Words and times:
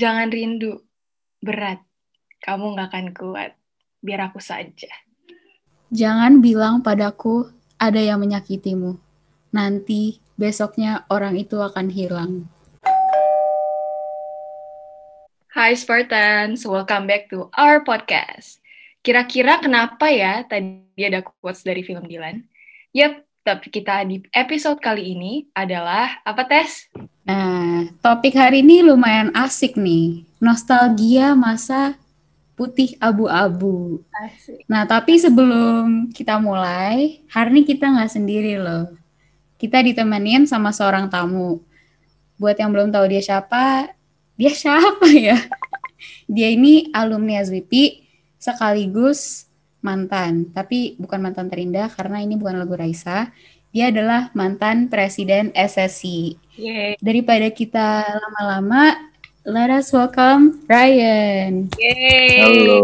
Jangan 0.00 0.32
rindu, 0.32 0.80
berat. 1.44 1.84
Kamu 2.40 2.72
gak 2.72 2.88
akan 2.88 3.06
kuat. 3.12 3.52
Biar 4.00 4.32
aku 4.32 4.40
saja. 4.40 4.88
Jangan 5.92 6.40
bilang 6.40 6.80
padaku 6.80 7.52
ada 7.76 8.00
yang 8.00 8.16
menyakitimu. 8.24 8.96
Nanti 9.52 10.24
besoknya 10.40 11.04
orang 11.12 11.36
itu 11.36 11.60
akan 11.60 11.92
hilang. 11.92 12.48
Hai 15.52 15.76
Spartans, 15.76 16.64
welcome 16.64 17.04
back 17.04 17.28
to 17.28 17.52
our 17.58 17.84
podcast. 17.84 18.64
Kira-kira 19.04 19.60
kenapa 19.60 20.08
ya 20.08 20.48
tadi 20.48 20.96
ada 20.96 21.20
quotes 21.20 21.60
dari 21.60 21.84
film 21.84 22.08
Dylan? 22.08 22.48
Yap, 22.96 23.20
tapi 23.40 23.72
kita 23.72 24.04
di 24.04 24.20
episode 24.30 24.78
kali 24.78 25.16
ini 25.16 25.48
adalah 25.56 26.20
apa 26.22 26.44
tes? 26.44 26.86
Nah, 27.24 27.88
topik 28.04 28.36
hari 28.36 28.60
ini 28.60 28.84
lumayan 28.84 29.32
asik 29.32 29.80
nih. 29.80 30.28
Nostalgia 30.40 31.32
masa 31.32 31.96
putih 32.56 32.96
abu-abu. 33.00 34.04
Nah, 34.68 34.84
tapi 34.84 35.16
sebelum 35.16 36.12
kita 36.12 36.36
mulai, 36.36 37.24
hari 37.32 37.48
ini 37.56 37.62
kita 37.64 37.88
nggak 37.88 38.12
sendiri 38.12 38.60
loh. 38.60 38.92
Kita 39.56 39.80
ditemenin 39.80 40.44
sama 40.44 40.72
seorang 40.72 41.08
tamu. 41.08 41.64
Buat 42.36 42.60
yang 42.60 42.72
belum 42.72 42.92
tahu 42.92 43.08
dia 43.08 43.20
siapa, 43.24 43.92
dia 44.36 44.52
siapa 44.52 45.08
ya? 45.08 45.36
Dia 46.28 46.48
ini 46.52 46.88
alumni 46.92 47.40
SWP 47.44 48.04
sekaligus 48.40 49.49
mantan. 49.80 50.48
Tapi 50.52 50.96
bukan 50.96 51.20
mantan 51.20 51.48
terindah 51.48 51.92
karena 51.92 52.20
ini 52.24 52.36
bukan 52.36 52.56
lagu 52.56 52.76
Raisa. 52.76 53.32
Dia 53.70 53.94
adalah 53.94 54.34
mantan 54.34 54.90
presiden 54.90 55.54
SSI. 55.54 56.34
Yeay. 56.58 56.98
Daripada 56.98 57.46
kita 57.54 58.02
lama-lama, 58.02 58.98
let 59.46 59.70
us 59.70 59.94
welcome 59.94 60.60
Ryan. 60.66 61.70
Yeay. 61.78 62.42
Halo. 62.42 62.82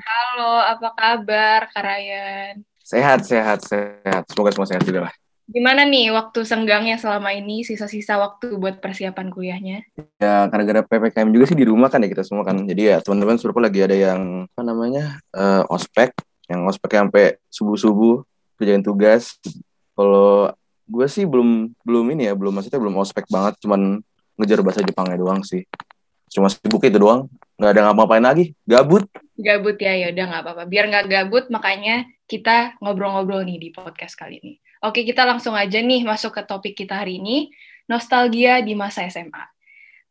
Halo, 0.00 0.52
apa 0.64 0.88
kabar 0.96 1.60
Kak 1.68 1.84
Ryan? 1.84 2.64
Sehat, 2.80 3.28
sehat, 3.28 3.60
sehat. 3.62 4.24
Semoga 4.32 4.50
semua 4.56 4.66
sehat 4.66 4.82
juga 4.88 5.06
lah. 5.06 5.14
Gimana 5.50 5.82
nih 5.82 6.14
waktu 6.14 6.46
senggangnya 6.46 6.94
selama 6.94 7.34
ini, 7.34 7.66
sisa-sisa 7.66 8.22
waktu 8.22 8.54
buat 8.54 8.78
persiapan 8.78 9.34
kuliahnya? 9.34 9.82
Ya, 10.22 10.46
karena 10.46 10.62
gara 10.62 10.82
PPKM 10.86 11.34
juga 11.34 11.50
sih 11.50 11.58
di 11.58 11.66
rumah 11.66 11.90
kan 11.90 11.98
ya 11.98 12.06
kita 12.06 12.22
semua 12.22 12.46
kan. 12.46 12.54
Jadi 12.62 12.94
ya 12.94 13.02
teman-teman 13.02 13.34
suruh 13.34 13.58
lagi 13.58 13.82
ada 13.82 13.98
yang, 13.98 14.46
apa 14.46 14.62
namanya, 14.62 15.18
eh, 15.34 15.62
ospek. 15.66 16.14
Yang 16.46 16.60
ospek 16.70 16.90
sampai 16.94 17.24
subuh-subuh, 17.50 18.22
kerjain 18.62 18.86
tugas. 18.86 19.42
Kalau 19.98 20.54
gue 20.86 21.06
sih 21.10 21.26
belum 21.26 21.74
belum 21.82 22.06
ini 22.14 22.30
ya, 22.30 22.38
belum 22.38 22.54
maksudnya 22.54 22.78
belum 22.78 22.94
ospek 23.02 23.26
banget. 23.26 23.58
Cuman 23.58 23.98
ngejar 24.38 24.62
bahasa 24.62 24.86
Jepangnya 24.86 25.18
doang 25.18 25.42
sih. 25.42 25.66
Cuma 26.30 26.46
sibuk 26.46 26.86
itu 26.86 26.94
doang. 26.94 27.26
Nggak 27.58 27.70
ada 27.74 27.80
ngapa-ngapain 27.90 28.22
lagi. 28.22 28.44
Gabut. 28.62 29.02
Gabut 29.34 29.74
ya, 29.82 29.98
ya 29.98 30.14
udah 30.14 30.24
nggak 30.30 30.42
apa-apa. 30.46 30.62
Biar 30.70 30.86
nggak 30.86 31.06
gabut, 31.10 31.50
makanya 31.50 32.06
kita 32.30 32.78
ngobrol-ngobrol 32.78 33.42
nih 33.42 33.58
di 33.58 33.68
podcast 33.74 34.14
kali 34.14 34.38
ini. 34.38 34.54
Oke, 34.80 35.04
kita 35.04 35.28
langsung 35.28 35.52
aja 35.52 35.76
nih 35.76 36.08
masuk 36.08 36.40
ke 36.40 36.42
topik 36.48 36.72
kita 36.72 37.04
hari 37.04 37.20
ini, 37.20 37.52
nostalgia 37.84 38.64
di 38.64 38.72
masa 38.72 39.04
SMA. 39.04 39.44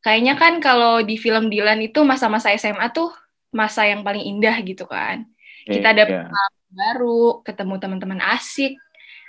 Kayaknya 0.06 0.34
kan 0.38 0.54
kalau 0.62 1.02
di 1.02 1.18
film 1.18 1.50
Dylan 1.50 1.82
itu 1.82 2.06
masa-masa 2.06 2.54
SMA 2.54 2.88
tuh 2.94 3.10
masa 3.50 3.90
yang 3.90 4.06
paling 4.06 4.22
indah 4.22 4.62
gitu 4.62 4.86
kan. 4.86 5.26
Kita 5.66 5.92
dapet 5.92 6.22
Iya. 6.22 6.30
pengalaman 6.30 6.70
baru, 6.70 7.24
ketemu 7.42 7.74
teman-teman 7.82 8.22
asik, 8.38 8.78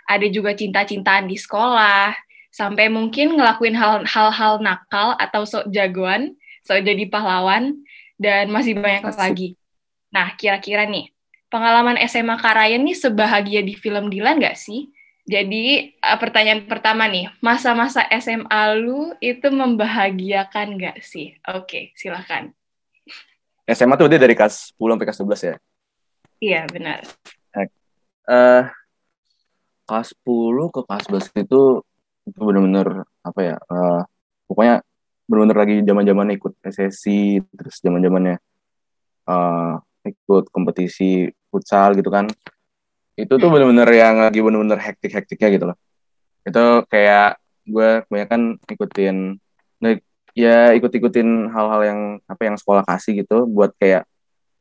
ada 0.05 0.27
juga 0.29 0.53
cinta-cintaan 0.53 1.25
di 1.25 1.41
sekolah, 1.41 2.13
sampai 2.53 2.93
mungkin 2.93 3.41
ngelakuin 3.41 3.75
hal- 3.75 4.07
hal-hal 4.07 4.61
nakal 4.61 5.17
atau 5.17 5.49
sok 5.49 5.73
jagoan, 5.73 6.37
sok 6.67 6.85
jadi 6.85 7.09
pahlawan, 7.09 7.81
dan 8.21 8.53
masih 8.53 8.77
banyak 8.77 9.09
Asik. 9.09 9.17
lagi. 9.19 9.49
Nah, 10.13 10.37
kira-kira 10.37 10.85
nih, 10.85 11.09
pengalaman 11.49 11.97
SMA 12.05 12.37
Karayan 12.37 12.85
nih 12.85 12.99
sebahagia 12.99 13.65
di 13.65 13.73
film 13.73 14.13
Dylan 14.13 14.37
nggak 14.37 14.59
sih? 14.59 14.91
Jadi, 15.31 15.95
eh, 15.95 16.19
pertanyaan 16.19 16.67
pertama 16.67 17.07
nih, 17.07 17.31
masa-masa 17.39 18.03
SMA 18.11 18.75
lu 18.83 19.15
itu 19.23 19.47
membahagiakan 19.47 20.75
nggak 20.75 20.99
sih? 21.07 21.39
Oke, 21.55 21.95
silakan. 21.95 22.51
SMA 23.71 23.95
tuh 23.95 24.11
dia 24.11 24.19
dari 24.19 24.35
kelas 24.35 24.75
10 24.75 24.99
sampai 24.99 25.07
kelas 25.07 25.21
11 25.23 25.43
ya. 25.47 25.55
Iya, 26.43 26.61
benar. 26.67 26.99
eh 28.31 28.67
kelas 29.91 30.15
10 30.15 30.71
ke 30.71 30.81
kelas 30.87 31.03
11 31.11 31.27
itu 31.35 31.63
itu 32.23 32.39
bener-bener 32.39 33.03
apa 33.27 33.41
ya 33.43 33.57
eh, 33.59 34.01
pokoknya 34.47 34.87
bener-bener 35.27 35.57
lagi 35.59 35.77
zaman-zamannya 35.83 36.35
ikut 36.39 36.55
SSC 36.63 37.43
terus 37.59 37.83
zaman-zamannya 37.83 38.39
eh 39.31 39.75
ikut 40.15 40.55
kompetisi 40.55 41.27
futsal 41.51 41.99
gitu 41.99 42.07
kan 42.07 42.31
itu 43.25 43.35
tuh 43.37 43.49
bener-bener 43.53 43.89
yang 43.93 44.17
lagi 44.21 44.41
bener-bener 44.41 44.79
hektik-hektiknya 44.81 45.49
gitu 45.55 45.65
loh. 45.73 45.77
Itu 46.45 46.85
kayak 46.89 47.41
gue 47.69 48.05
kebanyakan 48.09 48.59
ikutin 48.67 49.39
ya 50.35 50.73
ikut-ikutin 50.79 51.51
hal-hal 51.51 51.81
yang 51.83 52.01
apa 52.27 52.43
yang 52.47 52.57
sekolah 52.57 52.87
kasih 52.87 53.23
gitu 53.27 53.47
buat 53.51 53.75
kayak 53.79 54.07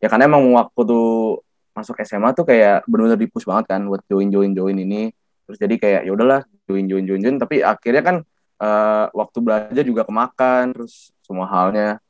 ya 0.01 0.07
karena 0.09 0.25
emang 0.27 0.43
waktu 0.55 0.81
tuh 0.85 1.39
masuk 1.75 1.95
SMA 2.03 2.33
tuh 2.35 2.43
kayak 2.43 2.83
benar-benar 2.89 3.19
di-push 3.19 3.47
banget 3.47 3.71
kan 3.71 3.81
buat 3.85 4.01
join 4.09 4.27
join 4.33 4.51
join 4.51 4.75
ini. 4.75 5.13
Terus 5.45 5.57
jadi 5.57 5.75
kayak 5.79 6.01
ya 6.05 6.11
udahlah 6.13 6.41
join 6.69 6.85
join 6.89 7.05
join 7.05 7.21
join 7.21 7.37
tapi 7.39 7.61
akhirnya 7.61 8.03
kan 8.03 8.15
eh, 8.59 9.05
waktu 9.13 9.37
belajar 9.39 9.83
juga 9.85 10.03
kemakan 10.03 10.75
terus 10.75 11.13
semua 11.23 11.47
halnya. 11.47 12.01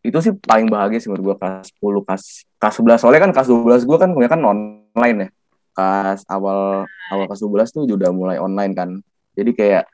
Itu 0.00 0.16
sih 0.24 0.32
paling 0.32 0.72
bahagia 0.72 0.96
sih 0.96 1.12
menurut 1.12 1.34
gue 1.34 1.36
kelas 1.36 1.76
10 1.76 2.06
kelas 2.08 2.24
kelas 2.56 2.74
11 2.80 3.00
soalnya 3.04 3.20
kan 3.28 3.32
kelas 3.36 3.48
12 3.52 3.84
gue 3.84 3.98
kan 4.00 4.08
kebanyakan 4.14 4.40
online 4.48 5.18
ya 5.26 5.28
kelas 5.76 6.26
awal 6.26 6.84
awal 7.10 7.24
kelas 7.26 7.42
12 7.42 7.70
tuh 7.74 7.82
udah 7.86 8.10
mulai 8.10 8.36
online 8.38 8.72
kan 8.76 8.90
jadi 9.34 9.50
kayak 9.54 9.84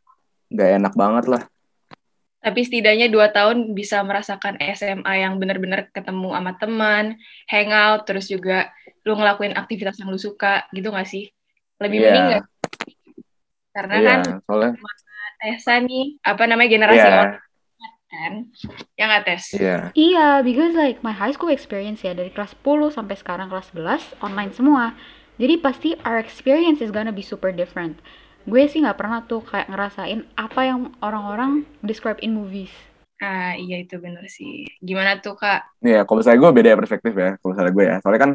nggak 0.52 0.70
enak 0.82 0.94
banget 0.96 1.26
lah 1.28 1.42
Tapi 2.36 2.62
setidaknya 2.62 3.10
dua 3.10 3.26
tahun 3.34 3.74
bisa 3.74 4.06
merasakan 4.06 4.54
SMA 4.70 5.18
yang 5.18 5.34
benar-benar 5.42 5.90
ketemu 5.90 6.30
sama 6.30 6.54
teman, 6.54 7.18
hangout, 7.50 8.06
terus 8.06 8.30
juga 8.30 8.70
lu 9.02 9.18
ngelakuin 9.18 9.58
aktivitas 9.58 9.98
yang 9.98 10.14
lu 10.14 10.20
suka, 10.20 10.62
gitu 10.70 10.94
gak 10.94 11.10
sih? 11.10 11.26
Lebih 11.82 11.98
Iya. 11.98 12.06
mending 12.06 12.24
nggak? 12.30 12.44
Karena 13.74 13.94
Iya, 13.98 14.06
kan 14.06 14.20
soalnya 14.46 14.70
Tessa 15.42 15.74
nih, 15.82 16.22
apa 16.22 16.42
namanya, 16.46 16.70
generasi 16.70 17.02
Iya. 17.02 17.18
online 17.18 17.44
kan? 18.06 18.32
Ya 18.96 19.04
nggak, 19.10 19.22
Tes? 19.26 19.44
iya 19.52 19.76
Iya, 19.92 20.26
because 20.40 20.72
like 20.78 21.02
my 21.04 21.12
high 21.12 21.34
school 21.34 21.52
experience 21.52 22.00
ya 22.00 22.14
dari 22.16 22.32
kelas 22.32 22.56
10 22.56 22.88
sampai 22.94 23.18
sekarang 23.18 23.50
kelas 23.52 23.74
11 23.74 24.02
online 24.22 24.52
semua. 24.54 24.96
Jadi 25.36 25.54
pasti 25.60 25.92
our 26.04 26.16
experience 26.16 26.80
is 26.80 26.92
gonna 26.92 27.12
be 27.12 27.24
super 27.24 27.52
different. 27.52 28.00
Gue 28.48 28.64
sih 28.70 28.80
nggak 28.80 28.96
pernah 28.96 29.20
tuh 29.26 29.42
kayak 29.44 29.68
ngerasain 29.68 30.24
apa 30.38 30.60
yang 30.64 30.94
orang-orang 31.02 31.66
describe 31.82 32.16
in 32.24 32.32
movies. 32.32 32.72
Ah, 33.16 33.56
iya 33.56 33.80
itu 33.80 33.96
bener 33.96 34.28
sih. 34.28 34.68
Gimana 34.84 35.20
tuh, 35.24 35.40
Kak? 35.40 35.80
Iya, 35.80 36.04
kalau 36.04 36.20
misalnya 36.20 36.40
gue 36.44 36.52
beda 36.52 36.68
ya 36.72 36.76
perspektif 36.76 37.12
ya, 37.16 37.30
kalau 37.40 37.50
misalnya 37.56 37.72
gue 37.72 37.84
ya. 37.84 37.96
Soalnya 38.04 38.20
kan, 38.20 38.32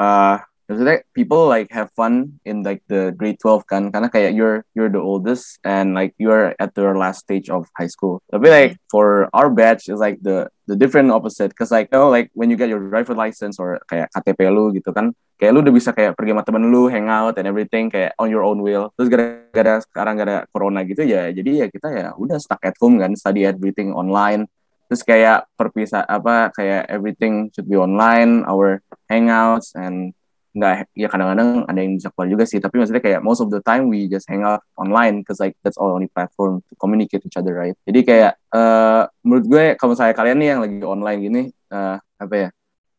uh, 0.00 0.36
maksudnya 0.66 1.04
people 1.12 1.46
like 1.46 1.68
have 1.70 1.92
fun 1.92 2.40
in 2.48 2.64
like 2.64 2.80
the 2.88 3.12
grade 3.16 3.36
12 3.40 3.68
kan, 3.68 3.92
karena 3.92 4.08
kayak 4.08 4.32
you're 4.32 4.64
you're 4.72 4.92
the 4.92 5.00
oldest 5.00 5.60
and 5.64 5.92
like 5.92 6.16
you're 6.16 6.56
at 6.56 6.72
your 6.76 6.96
last 6.96 7.24
stage 7.24 7.52
of 7.52 7.68
high 7.76 7.88
school. 7.90 8.20
Tapi 8.32 8.46
like 8.48 8.72
for 8.88 9.28
our 9.36 9.52
batch 9.52 9.92
is 9.92 10.00
like 10.00 10.20
the 10.24 10.48
the 10.64 10.76
different 10.76 11.12
opposite, 11.12 11.52
cause 11.52 11.68
like 11.68 11.92
you 11.92 11.98
know 12.00 12.08
like 12.08 12.32
when 12.32 12.48
you 12.48 12.56
get 12.56 12.72
your 12.72 12.80
driver 12.88 13.12
license 13.12 13.60
or 13.60 13.80
kayak 13.88 14.08
KTP 14.16 14.48
lu 14.48 14.72
gitu 14.72 14.90
kan, 14.92 15.12
kayak 15.36 15.52
lu 15.52 15.60
udah 15.60 15.74
bisa 15.74 15.92
kayak 15.92 16.16
pergi 16.16 16.32
sama 16.32 16.42
temen 16.42 16.72
lu, 16.72 16.88
hangout 16.88 17.36
and 17.36 17.44
everything 17.44 17.92
kayak 17.92 18.16
on 18.16 18.32
your 18.32 18.44
own 18.44 18.64
will. 18.64 18.88
Terus 18.96 19.08
gara-gara 19.12 19.84
sekarang 19.84 20.14
gara 20.16 20.36
corona 20.48 20.80
gitu 20.88 21.04
ya, 21.04 21.28
jadi 21.28 21.64
ya 21.64 21.66
kita 21.68 21.88
ya 21.92 22.06
udah 22.16 22.40
stuck 22.40 22.64
at 22.64 22.76
home 22.80 22.96
kan, 22.96 23.12
study 23.12 23.44
everything 23.44 23.92
online 23.92 24.48
terus 24.84 25.00
kayak 25.00 25.48
perpisah 25.56 26.04
apa 26.04 26.52
kayak 26.52 26.84
everything 26.92 27.48
should 27.56 27.64
be 27.64 27.74
online 27.74 28.44
our 28.44 28.84
hangouts 29.08 29.72
and 29.72 30.12
nggak 30.54 30.94
ya 30.94 31.10
kadang-kadang 31.10 31.66
ada 31.66 31.78
yang 31.82 31.98
bisa 31.98 32.14
keluar 32.14 32.28
juga 32.30 32.44
sih 32.46 32.62
tapi 32.62 32.78
maksudnya 32.78 33.02
kayak 33.02 33.20
most 33.26 33.42
of 33.42 33.50
the 33.50 33.58
time 33.66 33.90
we 33.90 34.06
just 34.06 34.30
hang 34.30 34.46
out 34.46 34.62
online 34.78 35.20
because 35.20 35.42
like 35.42 35.58
that's 35.66 35.74
all 35.74 35.90
only 35.90 36.06
platform 36.06 36.62
to 36.70 36.78
communicate 36.78 37.26
each 37.26 37.34
other 37.34 37.50
right 37.58 37.74
jadi 37.84 38.00
kayak 38.06 38.32
eh 38.54 39.02
menurut 39.26 39.44
gue 39.50 39.64
kalau 39.74 39.98
misalnya 39.98 40.14
kalian 40.14 40.38
nih 40.38 40.48
yang 40.54 40.60
lagi 40.62 40.78
online 40.86 41.18
gini 41.18 41.42
eh 41.50 41.96
apa 41.98 42.34
ya 42.38 42.48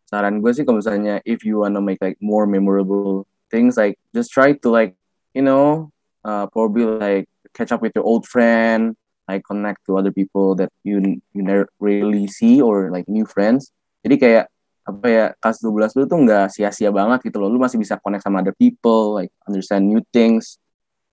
saran 0.04 0.44
gue 0.44 0.52
sih 0.52 0.68
kalau 0.68 0.84
misalnya 0.84 1.24
if 1.24 1.48
you 1.48 1.64
wanna 1.64 1.80
make 1.80 2.04
like 2.04 2.20
more 2.20 2.44
memorable 2.44 3.24
things 3.48 3.80
like 3.80 3.96
just 4.12 4.36
try 4.36 4.52
to 4.52 4.68
like 4.68 4.94
you 5.32 5.42
know 5.42 5.90
uh, 6.28 6.44
probably 6.52 6.84
like 6.84 7.26
catch 7.56 7.72
up 7.72 7.80
with 7.80 7.96
your 7.96 8.04
old 8.04 8.28
friend 8.28 9.00
like 9.28 9.44
connect 9.44 9.86
to 9.86 9.98
other 9.98 10.12
people 10.12 10.56
that 10.56 10.70
you 10.84 11.22
you 11.34 11.42
never 11.42 11.68
really 11.80 12.28
see 12.28 12.62
or 12.62 12.92
like 12.92 13.10
new 13.10 13.26
friends. 13.26 13.74
Jadi 14.06 14.16
kayak 14.22 14.46
apa 14.86 15.06
ya 15.10 15.26
kelas 15.42 15.58
12 15.66 15.98
lu 15.98 16.04
tuh 16.06 16.20
nggak 16.22 16.46
sia-sia 16.54 16.94
banget 16.94 17.26
gitu 17.26 17.42
loh. 17.42 17.50
Lu 17.50 17.58
masih 17.58 17.82
bisa 17.82 17.98
connect 17.98 18.22
sama 18.22 18.46
other 18.46 18.54
people, 18.54 19.18
like 19.18 19.34
understand 19.50 19.90
new 19.90 20.02
things 20.14 20.62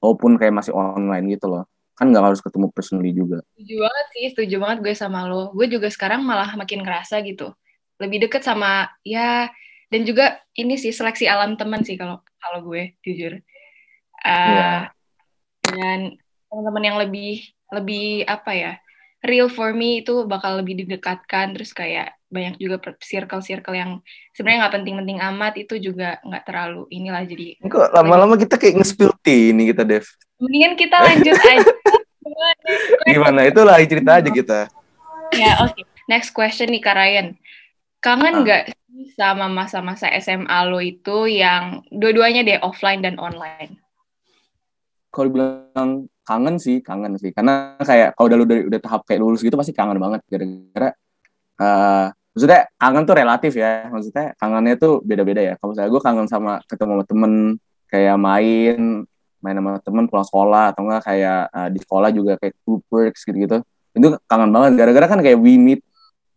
walaupun 0.02 0.36
kayak 0.36 0.52
masih 0.52 0.74
online 0.74 1.30
gitu 1.30 1.48
loh. 1.48 1.64
kan 1.92 2.08
nggak 2.08 2.24
harus 2.24 2.40
ketemu 2.40 2.72
personally 2.72 3.12
juga 3.12 3.44
setuju 3.54 3.84
banget 3.84 4.06
sih 4.16 4.26
setuju 4.32 4.56
banget 4.58 4.78
gue 4.80 4.94
sama 4.96 5.28
lo 5.28 5.52
gue 5.54 5.68
juga 5.70 5.92
sekarang 5.92 6.24
malah 6.24 6.50
makin 6.56 6.82
ngerasa 6.82 7.20
gitu 7.22 7.52
lebih 8.02 8.26
deket 8.26 8.42
sama 8.42 8.90
ya 9.06 9.46
dan 9.92 10.02
juga 10.02 10.40
ini 10.56 10.80
sih 10.80 10.90
seleksi 10.90 11.28
alam 11.30 11.54
teman 11.54 11.84
sih 11.84 11.94
kalau 11.94 12.18
kalau 12.40 12.64
gue 12.64 12.96
jujur 13.04 13.38
uh, 14.24 14.26
yeah. 14.26 14.90
dan 15.62 16.16
teman-teman 16.50 16.82
yang 16.82 16.98
lebih 16.98 17.44
lebih 17.70 18.26
apa 18.26 18.50
ya 18.50 18.72
real 19.22 19.48
for 19.48 19.70
me 19.72 20.02
itu 20.02 20.26
bakal 20.26 20.58
lebih 20.58 20.82
didekatkan. 20.84 21.54
Terus 21.54 21.70
kayak 21.72 22.18
banyak 22.32 22.56
juga 22.56 22.80
circle-circle 22.98 23.76
yang 23.76 24.00
sebenarnya 24.32 24.66
nggak 24.66 24.74
penting-penting 24.80 25.18
amat 25.20 25.54
itu 25.60 25.76
juga 25.76 26.16
nggak 26.24 26.44
terlalu 26.48 26.88
inilah 26.88 27.28
jadi 27.28 27.60
kok 27.60 27.92
lama-lama 27.92 28.40
kita 28.40 28.56
kayak 28.56 28.80
nge-spill 28.80 29.12
ini 29.28 29.68
kita 29.68 29.84
Dev. 29.84 30.08
Mendingan 30.40 30.74
kita 30.80 30.96
lanjut 30.96 31.36
aja. 31.36 31.72
Gimana? 33.12 33.44
Itulah 33.44 33.76
cerita 33.84 34.10
aja 34.18 34.30
kita. 34.32 34.58
Ya 35.36 35.60
oke. 35.60 35.76
Okay. 35.76 35.84
next 36.08 36.32
question 36.32 36.72
nih 36.72 36.80
Kak 36.80 36.96
Ryan. 36.96 37.36
Kangen 38.00 38.34
ah. 38.34 38.42
nggak 38.42 38.62
uh. 38.72 38.74
sama 39.12 39.46
masa-masa 39.52 40.08
SMA 40.18 40.58
lo 40.66 40.80
itu 40.80 41.28
yang 41.28 41.84
dua-duanya 41.92 42.42
deh 42.42 42.58
offline 42.64 43.04
dan 43.04 43.20
online? 43.20 43.76
Kalau 45.12 45.28
bilang 45.28 46.08
kangen 46.22 46.56
sih 46.58 46.80
kangen 46.80 47.18
sih. 47.18 47.30
Karena 47.34 47.76
kayak 47.82 48.14
kalau 48.16 48.26
udah 48.30 48.38
lu 48.38 48.44
udah, 48.46 48.58
udah 48.72 48.80
tahap 48.82 49.00
kayak 49.06 49.20
lulus 49.22 49.40
gitu 49.42 49.54
pasti 49.58 49.74
kangen 49.74 49.98
banget. 49.98 50.20
Gara-gara 50.26 50.90
uh, 51.60 52.06
maksudnya 52.34 52.60
kangen 52.78 53.02
tuh 53.04 53.16
relatif 53.18 53.52
ya. 53.58 53.90
Maksudnya 53.90 54.26
kangennya 54.38 54.74
tuh 54.78 55.02
beda-beda 55.02 55.40
ya. 55.42 55.54
Kalau 55.58 55.74
misalnya 55.74 55.90
gue 55.90 56.02
kangen 56.02 56.26
sama 56.30 56.52
ketemu 56.66 56.92
sama 56.98 57.04
temen 57.06 57.32
kayak 57.90 58.16
main 58.16 58.78
main 59.42 59.56
sama 59.58 59.72
temen 59.82 60.04
pulang 60.06 60.26
sekolah 60.26 60.64
atau 60.70 60.82
enggak 60.86 61.02
kayak 61.02 61.40
uh, 61.50 61.68
di 61.68 61.78
sekolah 61.82 62.08
juga 62.14 62.32
kayak 62.38 62.54
group 62.62 62.82
works 62.88 63.26
gitu-gitu. 63.26 63.58
Itu 63.92 64.08
kangen 64.30 64.50
banget. 64.54 64.72
Gara-gara 64.78 65.06
kan 65.10 65.20
kayak 65.20 65.38
we 65.38 65.58
meet 65.58 65.82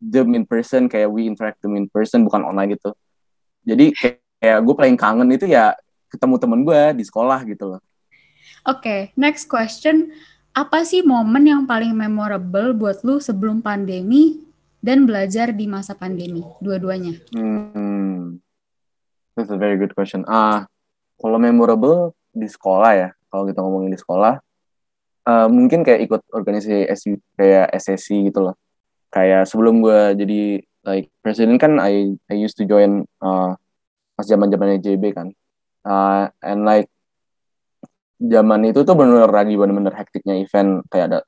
them 0.01 0.33
in 0.33 0.43
person 0.43 0.89
kayak 0.89 1.07
we 1.07 1.29
interact 1.29 1.61
them 1.61 1.77
in 1.77 1.85
person 1.87 2.25
bukan 2.25 2.43
online 2.43 2.75
gitu. 2.75 2.91
Jadi 3.65 3.93
kayak, 3.93 4.17
kayak 4.41 4.59
gue 4.61 4.75
paling 4.77 4.97
kangen 4.97 5.29
itu 5.33 5.45
ya 5.49 5.73
ketemu 6.09 6.35
temen 6.37 6.59
gue 6.61 6.81
di 7.01 7.03
sekolah 7.03 7.41
gitu 7.49 7.75
loh 7.75 7.81
Oke, 8.65 8.81
okay, 8.81 9.01
next 9.13 9.45
question. 9.45 10.09
Apa 10.49 10.81
sih 10.81 11.05
momen 11.05 11.45
yang 11.45 11.69
paling 11.69 11.93
memorable 11.93 12.73
buat 12.73 13.05
lu 13.05 13.21
sebelum 13.21 13.61
pandemi 13.61 14.41
dan 14.81 15.05
belajar 15.05 15.53
di 15.53 15.69
masa 15.69 15.93
pandemi? 15.93 16.41
Dua-duanya. 16.57 17.13
Hmm, 17.37 18.41
that's 19.37 19.53
a 19.53 19.59
very 19.61 19.77
good 19.77 19.93
question. 19.93 20.25
Ah, 20.25 20.33
uh, 20.33 20.59
kalau 21.21 21.37
memorable 21.37 22.17
di 22.33 22.49
sekolah 22.49 22.91
ya, 22.97 23.09
kalau 23.29 23.45
kita 23.45 23.61
ngomongin 23.61 23.93
di 23.93 24.01
sekolah, 24.01 24.41
uh, 25.29 25.45
mungkin 25.45 25.85
kayak 25.85 26.01
ikut 26.09 26.21
organisasi 26.33 26.89
SU, 26.89 27.21
kayak 27.37 27.69
SSC 27.69 28.33
gitu 28.33 28.49
loh. 28.49 28.57
Kayak 29.13 29.45
sebelum 29.45 29.85
gue 29.85 30.25
jadi 30.25 30.41
like 30.89 31.13
presiden 31.21 31.61
kan 31.61 31.77
I 31.77 32.17
I 32.25 32.33
used 32.33 32.57
to 32.57 32.65
join 32.65 33.05
uh, 33.21 33.53
pas 34.17 34.25
zaman 34.25 34.49
zamannya 34.49 34.81
JB 34.81 35.13
kan. 35.13 35.29
Uh, 35.85 36.33
and 36.41 36.65
like 36.65 36.89
zaman 38.19 38.61
itu 38.71 38.87
tuh 38.87 38.95
benar 38.95 39.27
lagi 39.27 39.59
benar-benar 39.59 39.95
hektiknya 39.95 40.39
event 40.39 40.87
kayak 40.87 41.05
ada 41.11 41.19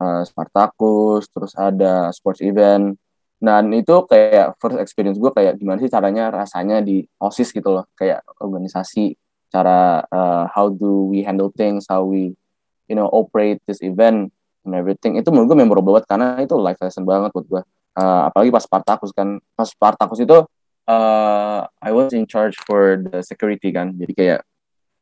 uh, 0.00 0.22
Spartacus, 0.24 1.28
terus 1.30 1.52
ada 1.58 2.10
sports 2.14 2.40
event. 2.42 2.96
Dan 3.40 3.72
itu 3.72 4.04
kayak 4.04 4.60
first 4.60 4.76
experience 4.76 5.16
gue 5.16 5.32
kayak 5.32 5.56
gimana 5.56 5.80
sih 5.80 5.88
caranya 5.88 6.28
rasanya 6.28 6.84
di 6.84 7.00
OSIS 7.16 7.56
gitu 7.56 7.72
loh, 7.72 7.88
kayak 7.96 8.20
organisasi, 8.36 9.16
cara 9.48 10.04
uh, 10.12 10.44
how 10.52 10.68
do 10.68 11.08
we 11.08 11.24
handle 11.24 11.48
things, 11.48 11.88
how 11.88 12.04
we 12.04 12.36
you 12.84 12.96
know 12.96 13.08
operate 13.08 13.56
this 13.64 13.80
event 13.80 14.28
and 14.68 14.72
everything. 14.76 15.16
Itu 15.16 15.32
menurut 15.32 15.56
gue 15.56 15.58
memorable 15.58 15.96
banget 15.96 16.04
karena 16.12 16.36
itu 16.44 16.52
life 16.60 16.80
lesson 16.84 17.08
banget 17.08 17.32
buat 17.32 17.46
gue. 17.48 17.62
Uh, 17.96 18.28
apalagi 18.28 18.52
pas 18.52 18.64
Spartacus 18.64 19.10
kan, 19.16 19.40
pas 19.56 19.68
Spartacus 19.72 20.20
itu 20.20 20.36
uh, 20.84 21.60
I 21.80 21.90
was 21.96 22.12
in 22.12 22.28
charge 22.28 22.60
for 22.68 23.00
the 23.00 23.24
security 23.24 23.72
kan, 23.72 23.96
jadi 23.96 24.12
kayak 24.12 24.40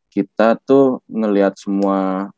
kita 0.09 0.59
tuh 0.65 1.05
ngelihat 1.09 1.57
semua 1.57 2.29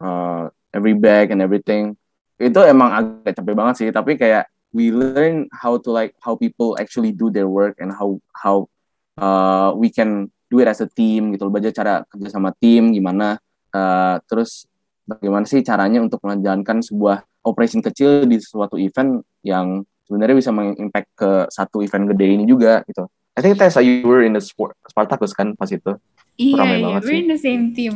uh, 0.00 0.44
every 0.72 0.94
bag 0.96 1.34
and 1.34 1.42
everything 1.42 1.94
itu 2.36 2.60
emang 2.64 2.92
agak 2.92 3.36
capek 3.40 3.54
banget 3.56 3.74
sih 3.80 3.88
tapi 3.92 4.20
kayak 4.20 4.46
we 4.76 4.92
learn 4.92 5.48
how 5.50 5.80
to 5.80 5.88
like 5.88 6.12
how 6.20 6.36
people 6.36 6.76
actually 6.76 7.10
do 7.10 7.32
their 7.32 7.48
work 7.48 7.80
and 7.80 7.90
how 7.92 8.20
how 8.36 8.68
uh, 9.16 9.72
we 9.72 9.88
can 9.88 10.28
do 10.52 10.60
it 10.60 10.68
as 10.68 10.84
a 10.84 10.88
team 10.88 11.32
gitu 11.32 11.48
belajar 11.48 11.72
cara 11.72 11.94
kerja 12.06 12.28
sama 12.28 12.52
tim 12.60 12.92
gimana 12.92 13.40
uh, 13.72 14.20
terus 14.28 14.68
bagaimana 15.06 15.46
sih 15.48 15.62
caranya 15.62 16.02
untuk 16.02 16.20
menjalankan 16.26 16.82
sebuah 16.82 17.24
operation 17.46 17.80
kecil 17.80 18.26
di 18.26 18.42
suatu 18.42 18.74
event 18.76 19.22
yang 19.46 19.86
sebenarnya 20.06 20.36
bisa 20.38 20.50
mengimpact 20.50 21.08
ke 21.14 21.30
satu 21.50 21.82
event 21.82 22.10
gede 22.14 22.26
ini 22.26 22.44
juga 22.46 22.82
gitu. 22.86 23.06
I 23.36 23.44
think 23.44 23.60
that's 23.60 23.76
you 23.76 24.08
were 24.08 24.24
in 24.24 24.32
the 24.32 24.40
sport 24.40 24.72
Spartacus 24.88 25.36
kan 25.36 25.52
pas 25.52 25.68
itu. 25.68 25.92
Iya, 26.36 26.56
Ramai 26.60 26.80
iya, 26.80 26.96
we're 27.00 27.04
sih. 27.04 27.20
in 27.20 27.28
the 27.28 27.40
same 27.40 27.64
team. 27.72 27.94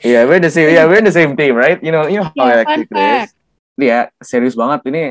Iya, 0.00 0.12
yeah, 0.12 0.22
we're 0.24 0.40
the 0.40 0.52
same. 0.52 0.68
Yeah, 0.72 0.84
we're 0.88 1.00
in 1.00 1.08
the 1.08 1.12
same 1.12 1.36
team, 1.36 1.52
right? 1.56 1.76
You 1.84 1.92
know, 1.92 2.08
you 2.08 2.20
know 2.20 2.28
how 2.32 2.48
yeah, 2.48 2.64
electric 2.64 2.88
this. 2.88 3.32
Iya, 3.76 3.98
serius 4.24 4.56
banget 4.56 4.88
ini. 4.88 5.04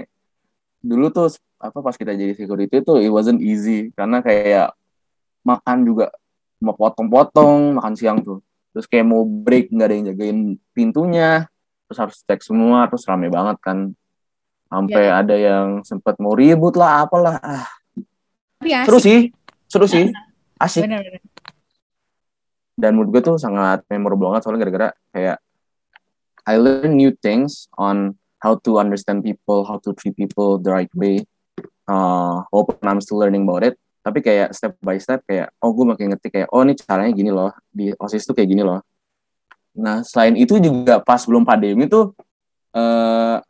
Dulu 0.82 1.14
tuh 1.14 1.34
apa 1.58 1.78
pas 1.82 1.94
kita 1.98 2.14
jadi 2.14 2.34
security 2.38 2.82
itu 2.82 2.94
it 3.02 3.10
wasn't 3.10 3.42
easy 3.42 3.90
karena 3.98 4.22
kayak 4.22 4.78
makan 5.42 5.78
juga 5.86 6.14
mau 6.62 6.74
potong-potong 6.74 7.78
makan 7.78 7.94
siang 7.94 8.22
tuh. 8.26 8.42
Terus 8.74 8.86
kayak 8.90 9.06
mau 9.06 9.22
break 9.26 9.74
nggak 9.74 9.88
ada 9.90 9.94
yang 9.94 10.06
jagain 10.14 10.40
pintunya. 10.74 11.46
Terus 11.90 11.98
harus 12.02 12.18
cek 12.26 12.42
semua 12.42 12.90
terus 12.90 13.06
rame 13.06 13.30
banget 13.30 13.58
kan. 13.62 13.94
Sampai 14.68 15.04
yeah. 15.08 15.22
ada 15.22 15.36
yang 15.38 15.66
sempat 15.86 16.18
mau 16.18 16.34
ribut 16.34 16.74
lah 16.74 17.06
apalah. 17.06 17.38
Ah. 17.42 17.70
Seru 18.86 18.98
sih. 18.98 19.30
Seru 19.68 19.86
sih. 19.86 20.10
Asik. 20.58 20.88
Bener, 20.88 21.04
bener 21.06 21.22
dan 22.78 22.94
menurut 22.94 23.10
gue 23.10 23.22
tuh 23.34 23.36
sangat 23.42 23.82
memorable 23.90 24.30
banget 24.30 24.46
soalnya 24.46 24.62
gara-gara 24.62 24.90
kayak 25.10 25.38
I 26.48 26.56
learn 26.62 26.96
new 26.96 27.12
things 27.12 27.68
on 27.76 28.16
how 28.40 28.56
to 28.64 28.80
understand 28.80 29.26
people, 29.26 29.66
how 29.68 29.82
to 29.84 29.92
treat 29.98 30.16
people 30.16 30.62
the 30.62 30.72
right 30.72 30.94
way. 30.96 31.26
Uh, 31.90 32.46
walaupun 32.54 32.80
I'm 32.88 33.02
still 33.04 33.20
learning 33.20 33.44
about 33.44 33.68
it, 33.68 33.76
tapi 34.06 34.24
kayak 34.24 34.56
step 34.56 34.78
by 34.80 34.96
step 35.02 35.26
kayak 35.28 35.52
oh 35.60 35.74
gue 35.76 35.84
makin 35.84 36.14
ngerti 36.14 36.32
kayak 36.32 36.48
oh 36.54 36.64
ini 36.64 36.78
caranya 36.78 37.12
gini 37.12 37.34
loh 37.34 37.52
di 37.68 37.92
osis 37.98 38.24
tuh 38.24 38.38
kayak 38.38 38.48
gini 38.54 38.64
loh. 38.64 38.80
Nah 39.76 40.06
selain 40.06 40.38
itu 40.40 40.62
juga 40.62 41.02
pas 41.02 41.20
belum 41.26 41.44
pandemi 41.44 41.90
tuh 41.90 42.14
uh, 42.78 43.42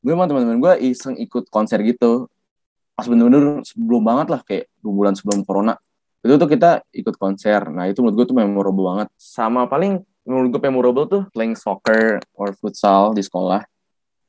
gue 0.00 0.12
sama 0.14 0.30
teman-teman 0.30 0.62
gue 0.62 0.72
iseng 0.94 1.18
ikut 1.18 1.50
konser 1.50 1.82
gitu 1.82 2.30
pas 2.96 3.04
bener-bener 3.04 3.60
sebelum 3.60 4.00
banget 4.00 4.26
lah 4.32 4.40
kayak 4.40 4.72
dua 4.80 4.92
bulan 4.96 5.12
sebelum 5.12 5.44
corona. 5.44 5.76
Itu 6.24 6.40
tuh 6.40 6.48
kita 6.48 6.80
ikut 6.96 7.14
konser. 7.20 7.68
Nah 7.68 7.84
itu 7.92 8.00
menurut 8.00 8.24
gue 8.24 8.26
tuh 8.32 8.36
memorable 8.40 8.88
banget. 8.88 9.08
Sama 9.20 9.68
paling 9.68 10.00
menurut 10.24 10.48
gue 10.56 10.60
memorable 10.64 11.04
tuh 11.04 11.22
playing 11.30 11.54
soccer 11.54 12.18
or 12.32 12.56
futsal 12.56 13.12
di 13.12 13.20
sekolah 13.20 13.62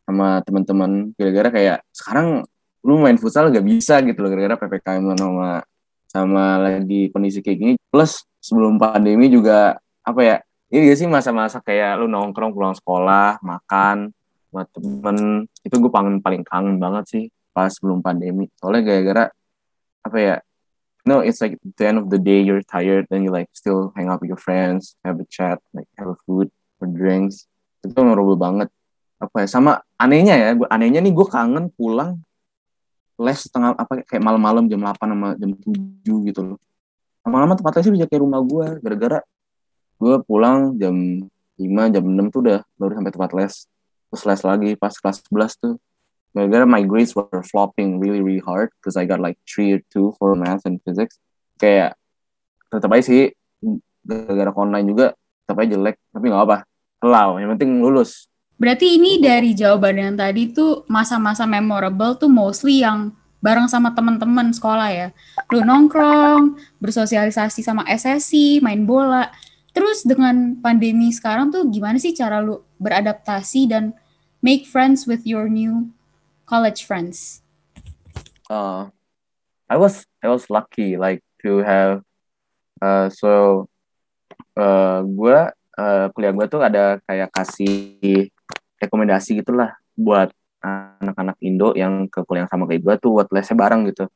sama 0.05 0.43
teman-teman 0.45 1.11
gara-gara 1.17 1.49
kayak 1.49 1.77
sekarang 1.89 2.45
lu 2.85 3.01
main 3.01 3.17
futsal 3.17 3.49
gak 3.49 3.65
bisa 3.65 3.99
gitu 4.05 4.19
loh 4.23 4.29
gara-gara 4.31 4.55
ppkm 4.55 5.03
sama 5.17 5.59
sama 6.07 6.43
lagi 6.59 7.07
kondisi 7.09 7.39
kayak 7.39 7.57
gini. 7.57 7.73
Plus 7.87 8.19
sebelum 8.43 8.75
pandemi 8.75 9.31
juga 9.31 9.79
apa 10.03 10.21
ya 10.21 10.35
ini 10.75 10.91
gak 10.91 10.99
sih 10.99 11.07
masa-masa 11.07 11.63
kayak 11.63 12.03
lu 12.03 12.11
nongkrong 12.11 12.51
pulang 12.51 12.75
sekolah 12.75 13.39
makan 13.39 14.11
sama 14.51 14.63
temen. 14.75 15.17
Itu 15.63 15.79
gue 15.79 15.91
paling 15.91 16.19
paling 16.19 16.43
kangen 16.43 16.83
banget 16.83 17.05
sih 17.07 17.23
pas 17.57 17.73
sebelum 17.73 18.05
pandemi 18.05 18.45
soalnya 18.61 18.85
gara-gara 18.85 19.25
apa 20.05 20.17
ya 20.21 20.35
no, 21.07 21.23
it's 21.23 21.39
like 21.39 21.55
the 21.63 21.87
end 21.87 21.95
of 21.97 22.11
the 22.11 22.19
day, 22.19 22.43
you're 22.43 22.61
tired, 22.61 23.07
then 23.07 23.23
you 23.23 23.31
like 23.31 23.47
still 23.55 23.95
hang 23.95 24.11
out 24.11 24.19
with 24.19 24.27
your 24.27 24.37
friends, 24.37 24.99
have 25.07 25.15
a 25.23 25.25
chat, 25.31 25.63
like 25.71 25.87
have 25.95 26.11
a 26.11 26.19
food 26.27 26.51
or 26.83 26.91
drinks. 26.91 27.47
Itu 27.79 27.95
memorable 28.03 28.35
banget. 28.35 28.67
Apa 29.17 29.47
ya? 29.47 29.47
Sama 29.47 29.79
anehnya 29.95 30.35
ya, 30.35 30.51
gue 30.53 30.67
anehnya 30.67 30.99
nih 30.99 31.15
gue 31.15 31.27
kangen 31.31 31.71
pulang 31.71 32.19
les 33.17 33.39
setengah 33.39 33.73
apa 33.73 34.05
kayak 34.05 34.21
malam-malam 34.21 34.69
jam 34.69 34.77
8 34.77 34.93
sama 34.93 35.33
jam 35.39 35.51
7 35.57 36.29
gitu 36.29 36.41
loh. 36.43 36.59
Lama-lama 37.25 37.57
tempat 37.57 37.81
lesnya 37.81 37.93
bisa 37.97 38.05
kayak 38.05 38.21
rumah 38.21 38.43
gue 38.45 38.67
gara-gara 38.83 39.19
gue 39.97 40.15
pulang 40.27 40.77
jam 40.77 40.93
5, 41.57 41.95
jam 41.97 42.03
6 42.05 42.29
tuh 42.29 42.39
udah 42.45 42.59
baru 42.77 42.93
sampai 42.93 43.13
tempat 43.15 43.31
les. 43.33 43.53
Terus 44.13 44.23
les 44.27 44.41
lagi 44.45 44.69
pas 44.77 44.93
kelas 44.93 45.17
11 45.25 45.57
tuh 45.57 45.73
gara-gara 46.37 46.69
my 46.69 46.85
grades 46.85 47.17
were 47.17 47.41
flopping 47.41 47.97
really 47.97 48.21
really 48.21 48.43
hard 48.45 48.69
because 48.77 48.93
I 48.93 49.09
got 49.09 49.17
like 49.17 49.41
three 49.49 49.73
or 49.73 49.81
two 49.89 50.13
for 50.21 50.37
math 50.37 50.69
and 50.69 50.77
physics. 50.85 51.17
Kayak 51.57 51.97
tetap 52.69 52.93
aja 52.93 53.01
sih 53.01 53.33
gara-gara 54.05 54.53
online 54.53 54.85
juga 54.85 55.05
tetap 55.43 55.65
aja 55.65 55.73
jelek 55.73 55.97
tapi 56.13 56.25
nggak 56.29 56.43
apa 56.45 56.57
allow 57.01 57.41
yang 57.41 57.57
penting 57.57 57.81
lulus. 57.81 58.29
Berarti 58.57 58.97
ini 58.97 59.21
dari 59.21 59.53
jawaban 59.53 59.97
yang 59.97 60.13
tadi 60.17 60.49
tuh 60.53 60.85
masa-masa 60.89 61.45
memorable 61.45 62.17
tuh 62.17 62.29
mostly 62.29 62.81
yang 62.81 63.13
bareng 63.37 63.69
sama 63.69 63.93
teman-teman 63.93 64.49
sekolah 64.49 64.89
ya. 64.89 65.07
Lu 65.53 65.61
nongkrong 65.61 66.57
bersosialisasi 66.81 67.61
sama 67.61 67.85
SSC 67.85 68.61
main 68.65 68.85
bola. 68.85 69.29
Terus 69.77 70.01
dengan 70.01 70.57
pandemi 70.57 71.13
sekarang 71.13 71.53
tuh 71.53 71.69
gimana 71.69 72.01
sih 72.01 72.17
cara 72.17 72.41
lu 72.41 72.65
beradaptasi 72.81 73.69
dan 73.69 73.93
make 74.41 74.65
friends 74.65 75.05
with 75.05 75.21
your 75.21 75.45
new 75.45 75.93
college 76.47 76.87
friends? 76.87 77.43
Uh, 78.47 78.87
I 79.67 79.75
was 79.75 80.07
I 80.23 80.31
was 80.31 80.47
lucky 80.47 80.95
like 80.95 81.19
to 81.43 81.59
have 81.59 82.07
uh, 82.79 83.11
so 83.11 83.67
uh, 84.55 85.03
gue 85.03 85.37
uh, 85.75 86.05
kuliah 86.15 86.31
gue 86.31 86.47
tuh 86.47 86.63
ada 86.63 87.03
kayak 87.03 87.29
kasih 87.35 88.31
rekomendasi 88.79 89.43
gitulah 89.43 89.75
buat 89.93 90.31
anak-anak 90.63 91.37
Indo 91.43 91.75
yang 91.75 92.07
ke 92.07 92.23
kuliah 92.23 92.47
sama 92.47 92.65
kayak 92.65 92.81
gue 92.81 92.95
tuh 93.03 93.11
buat 93.19 93.27
lesnya 93.29 93.59
bareng 93.59 93.91
gitu. 93.91 94.07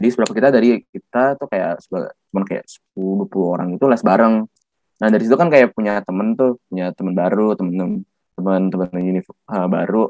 Jadi 0.00 0.08
seberapa 0.12 0.32
kita 0.32 0.48
dari 0.48 0.80
kita 0.88 1.36
tuh 1.36 1.48
kayak 1.48 1.80
cuma 1.84 2.44
kayak 2.44 2.64
10 2.96 3.28
20 3.28 3.52
orang 3.56 3.68
itu 3.76 3.84
les 3.88 4.00
bareng. 4.04 4.48
Nah 5.00 5.08
dari 5.08 5.22
situ 5.24 5.36
kan 5.36 5.48
kayak 5.52 5.72
punya 5.76 6.00
temen 6.04 6.36
tuh, 6.36 6.60
punya 6.68 6.92
temen 6.92 7.12
baru, 7.12 7.56
temen 7.56 8.04
temen 8.36 8.62
temen 8.72 8.88
ini 9.00 9.20
uh, 9.48 9.68
baru. 9.68 10.08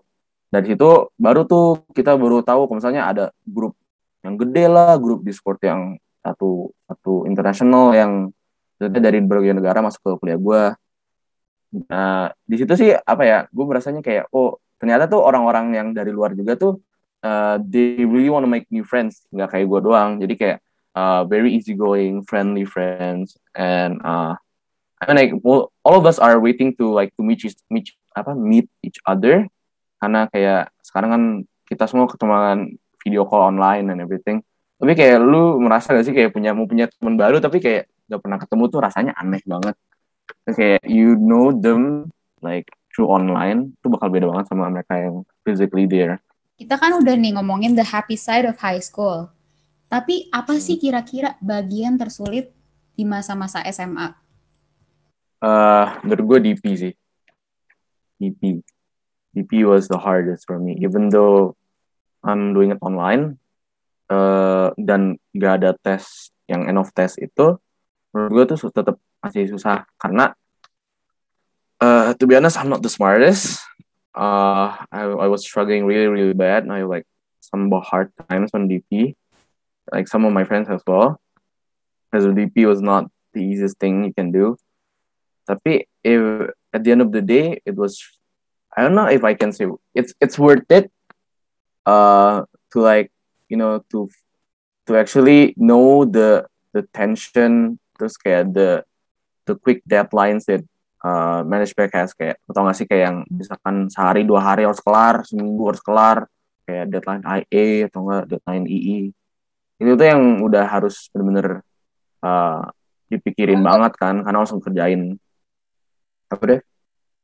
Dari 0.50 0.66
situ 0.74 1.14
baru 1.14 1.46
tuh 1.46 1.86
kita 1.94 2.18
baru 2.18 2.42
tahu 2.42 2.66
kalau 2.66 2.78
misalnya 2.82 3.06
ada 3.06 3.24
grup 3.46 3.78
yang 4.26 4.34
gede 4.34 4.66
lah, 4.66 4.98
grup 4.98 5.22
Discord 5.22 5.62
yang 5.62 5.94
satu 6.20 6.74
satu 6.90 7.24
internasional 7.24 7.94
yang 7.94 8.12
dari 8.82 9.22
berbagai 9.22 9.56
negara 9.56 9.78
masuk 9.78 10.02
ke 10.02 10.10
kuliah 10.18 10.40
gue. 10.40 10.62
Nah 11.86 12.34
di 12.42 12.56
situ 12.58 12.74
sih 12.74 12.90
apa 12.90 13.22
ya, 13.22 13.38
gue 13.46 13.64
merasanya 13.64 14.02
kayak 14.02 14.26
oh 14.34 14.58
ternyata 14.82 15.06
tuh 15.06 15.22
orang-orang 15.22 15.70
yang 15.70 15.88
dari 15.94 16.10
luar 16.10 16.34
juga 16.34 16.58
tuh 16.58 16.82
uh, 17.22 17.56
they 17.62 18.02
really 18.02 18.32
want 18.32 18.42
to 18.42 18.50
make 18.50 18.66
new 18.74 18.82
friends, 18.82 19.22
nggak 19.30 19.54
kayak 19.54 19.66
gue 19.70 19.80
doang. 19.86 20.18
Jadi 20.18 20.34
kayak 20.34 20.58
uh, 20.98 21.22
very 21.30 21.54
easygoing, 21.54 22.26
friendly 22.26 22.66
friends, 22.66 23.38
and 23.54 24.02
uh, 24.02 24.34
I 24.98 25.02
mean 25.06 25.16
like 25.16 25.32
all 25.46 25.96
of 25.96 26.04
us 26.10 26.18
are 26.18 26.42
waiting 26.42 26.74
to 26.82 26.90
like 26.90 27.14
to 27.14 27.22
meet 27.22 27.46
each, 27.46 27.56
meet 27.70 27.94
apa 28.18 28.34
meet 28.34 28.66
each 28.82 28.98
other 29.06 29.46
karena 30.00 30.26
kayak 30.32 30.72
sekarang 30.80 31.10
kan 31.12 31.22
kita 31.68 31.84
semua 31.86 32.08
ketemu 32.08 32.74
video 33.04 33.22
call 33.28 33.52
online 33.52 33.92
and 33.92 34.00
everything. 34.00 34.40
Tapi 34.80 34.96
kayak 34.96 35.20
lu 35.20 35.60
merasa 35.60 35.92
gak 35.92 36.08
sih 36.08 36.16
kayak 36.16 36.32
punya 36.32 36.56
mau 36.56 36.64
punya 36.64 36.88
teman 36.88 37.20
baru 37.20 37.36
tapi 37.36 37.60
kayak 37.60 37.86
gak 38.08 38.20
pernah 38.24 38.40
ketemu 38.40 38.64
tuh 38.72 38.80
rasanya 38.80 39.12
aneh 39.14 39.44
banget. 39.44 39.76
Kayak 40.48 40.82
you 40.88 41.14
know 41.20 41.52
them 41.52 42.08
like 42.40 42.66
through 42.90 43.12
online 43.12 43.76
tuh 43.84 43.92
bakal 43.92 44.08
beda 44.08 44.26
banget 44.26 44.48
sama 44.48 44.72
mereka 44.72 44.96
yang 44.96 45.22
physically 45.44 45.84
there. 45.84 46.18
Kita 46.56 46.80
kan 46.80 46.96
udah 46.96 47.14
nih 47.16 47.36
ngomongin 47.36 47.76
the 47.76 47.84
happy 47.84 48.16
side 48.16 48.48
of 48.48 48.56
high 48.60 48.80
school. 48.80 49.28
Tapi 49.90 50.32
apa 50.32 50.56
sih 50.62 50.80
kira-kira 50.80 51.36
bagian 51.44 52.00
tersulit 52.00 52.52
di 52.96 53.04
masa-masa 53.04 53.64
SMA? 53.68 54.16
Uh, 55.40 55.88
menurut 56.04 56.24
gue 56.36 56.38
DP 56.52 56.64
sih. 56.76 56.92
DP. 58.20 58.60
DP 59.36 59.66
was 59.66 59.88
the 59.88 59.98
hardest 59.98 60.46
for 60.46 60.58
me. 60.58 60.78
Even 60.82 61.08
though 61.08 61.56
I'm 62.22 62.54
doing 62.54 62.70
it 62.70 62.80
online, 62.82 63.38
uh, 64.10 64.74
dan 64.76 65.16
gak 65.36 65.62
ada 65.62 65.76
tes 65.80 66.34
yang 66.50 66.66
end 66.66 66.78
of 66.78 66.90
test 66.92 67.22
itu, 67.22 67.56
menurut 68.10 68.30
gue 68.34 68.44
tuh 68.54 68.70
tetap 68.74 68.96
masih 69.22 69.46
susah. 69.48 69.86
Karena, 69.96 70.34
uh, 71.78 72.12
to 72.18 72.24
be 72.26 72.34
honest, 72.34 72.58
I'm 72.58 72.68
not 72.68 72.82
the 72.82 72.90
smartest. 72.90 73.62
Uh, 74.10 74.74
I, 74.90 75.06
I 75.06 75.28
was 75.30 75.46
struggling 75.46 75.86
really, 75.86 76.10
really 76.10 76.34
bad. 76.34 76.66
I 76.66 76.82
like 76.82 77.06
some 77.38 77.70
hard 77.70 78.10
times 78.26 78.50
on 78.52 78.66
DP. 78.66 79.14
Like 79.90 80.10
some 80.10 80.26
of 80.26 80.34
my 80.34 80.42
friends 80.42 80.66
as 80.66 80.82
well. 80.86 81.22
Because 82.10 82.26
DP 82.34 82.66
was 82.66 82.82
not 82.82 83.06
the 83.30 83.46
easiest 83.46 83.78
thing 83.78 84.02
you 84.02 84.14
can 84.14 84.34
do 84.34 84.58
tapi 85.50 85.82
if 86.06 86.22
at 86.70 86.86
the 86.86 86.94
end 86.94 87.02
of 87.02 87.10
the 87.10 87.18
day 87.18 87.58
it 87.66 87.74
was 87.74 87.98
I 88.76 88.82
don't 88.86 88.94
know 88.94 89.10
if 89.10 89.22
I 89.26 89.34
can 89.34 89.50
say 89.50 89.66
it's 89.94 90.14
it's 90.22 90.38
worth 90.38 90.66
it 90.70 90.90
uh 91.86 92.46
to 92.72 92.78
like 92.78 93.10
you 93.50 93.58
know 93.58 93.82
to 93.90 94.06
to 94.86 94.94
actually 94.94 95.54
know 95.58 96.06
the 96.06 96.46
the 96.70 96.86
tension 96.94 97.82
terus 97.98 98.14
kayak 98.14 98.54
the 98.54 98.86
the 99.44 99.58
quick 99.58 99.82
deadlines 99.82 100.46
that 100.46 100.62
uh, 101.02 101.42
management 101.42 101.90
has 101.92 102.14
kayak 102.14 102.38
atau 102.46 102.62
nggak 102.62 102.76
sih 102.78 102.86
kayak 102.86 103.02
yang 103.10 103.18
misalkan 103.26 103.90
sehari 103.90 104.22
dua 104.22 104.40
hari 104.40 104.62
harus 104.64 104.78
kelar 104.78 105.26
seminggu 105.26 105.62
harus 105.66 105.82
kelar 105.82 106.30
kayak 106.64 106.86
deadline 106.94 107.24
IA 107.26 107.90
atau 107.90 108.06
enggak 108.06 108.24
deadline 108.30 108.66
II 108.70 109.10
itu 109.80 109.90
tuh 109.96 110.06
yang 110.06 110.22
udah 110.44 110.64
harus 110.68 111.08
bener-bener 111.10 111.64
uh, 112.20 112.68
dipikirin 113.10 113.58
banget 113.64 113.96
kan 113.96 114.22
karena 114.22 114.38
langsung 114.44 114.62
kerjain 114.62 115.18
apa 116.30 116.44
deh? 116.46 116.60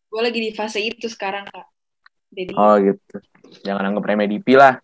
Gue 0.07 0.21
lagi 0.23 0.39
di 0.39 0.51
fase 0.55 0.81
itu 0.83 1.07
sekarang 1.11 1.47
kak. 1.49 1.67
Jadi... 2.33 2.53
Oh 2.55 2.77
gitu. 2.79 3.17
Jangan 3.63 3.93
anggap 3.93 4.07
remeh 4.07 4.29
DP 4.31 4.59
lah. 4.59 4.79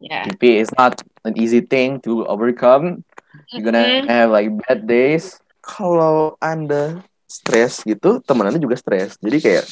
Yeah. 0.00 0.24
DP 0.24 0.64
is 0.64 0.70
not 0.74 0.96
an 1.28 1.36
easy 1.36 1.60
thing 1.60 2.00
to 2.02 2.24
overcome. 2.24 3.04
You're 3.52 3.66
gonna 3.66 4.06
have 4.08 4.32
like 4.32 4.50
bad 4.66 4.88
days. 4.88 5.38
Kalau 5.60 6.40
anda 6.40 7.04
stres 7.28 7.84
gitu, 7.86 8.18
temen 8.24 8.48
anda 8.48 8.58
juga 8.58 8.74
stres. 8.80 9.20
Jadi 9.20 9.38
kayak 9.38 9.64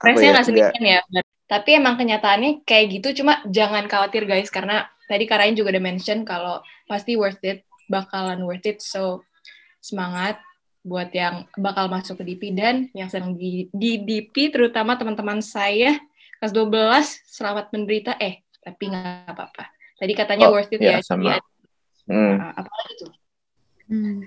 stresnya 0.00 0.24
ya, 0.24 0.32
nggak 0.32 0.40
ya, 0.40 0.48
sendirian 0.48 0.84
ya. 0.86 1.00
Tapi 1.50 1.70
emang 1.76 1.98
kenyataannya 1.98 2.62
kayak 2.62 2.86
gitu. 3.02 3.20
Cuma 3.20 3.42
jangan 3.50 3.84
khawatir 3.90 4.24
guys, 4.24 4.48
karena 4.48 4.86
tadi 5.10 5.26
Karain 5.26 5.58
juga 5.58 5.74
udah 5.74 5.82
mention 5.82 6.22
kalau 6.22 6.62
pasti 6.86 7.18
worth 7.18 7.42
it, 7.42 7.66
bakalan 7.90 8.46
worth 8.46 8.64
it. 8.64 8.78
So 8.80 9.26
semangat 9.82 10.38
buat 10.80 11.12
yang 11.12 11.44
bakal 11.60 11.92
masuk 11.92 12.20
ke 12.20 12.24
DP 12.32 12.56
dan 12.56 12.88
yang 12.96 13.12
sedang 13.12 13.36
di, 13.36 13.68
di 13.68 14.00
DP 14.00 14.48
terutama 14.48 14.96
teman-teman 14.96 15.44
saya 15.44 16.00
kelas 16.40 16.56
12 16.56 17.28
selamat 17.28 17.68
menderita 17.68 18.16
eh 18.16 18.40
tapi 18.64 18.88
nggak 18.88 19.28
apa-apa 19.28 19.68
tadi 20.00 20.12
katanya 20.16 20.48
oh, 20.48 20.56
worth 20.56 20.72
it 20.72 20.80
ya, 20.80 20.96
ya 20.96 21.04
sama. 21.04 21.36
hmm. 22.08 22.34
Nah, 22.40 22.52
apa 22.56 22.70
tuh 22.96 23.12
hmm. 23.92 24.24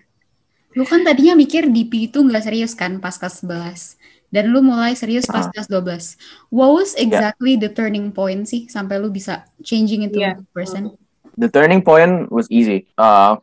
lu 0.77 0.83
kan 0.85 1.01
tadinya 1.01 1.33
mikir 1.33 1.73
DP 1.73 2.13
itu 2.13 2.21
nggak 2.21 2.45
serius 2.45 2.77
kan 2.77 3.01
pas 3.01 3.17
kelas 3.17 3.41
11 3.41 3.97
dan 4.29 4.53
lu 4.53 4.61
mulai 4.61 4.93
serius 4.93 5.25
pas 5.25 5.49
uh. 5.49 5.51
kelas 5.53 5.65
12 5.69 6.53
what 6.53 6.69
was 6.69 6.93
exactly 7.01 7.57
yeah. 7.57 7.65
the 7.65 7.69
turning 7.73 8.13
point 8.13 8.45
sih 8.45 8.69
sampai 8.69 9.01
lu 9.01 9.09
bisa 9.09 9.49
changing 9.65 10.05
into 10.05 10.21
yeah. 10.21 10.37
person 10.53 10.93
the 11.33 11.49
turning 11.49 11.81
point 11.81 12.29
was 12.29 12.45
easy 12.53 12.85
uh, 13.01 13.41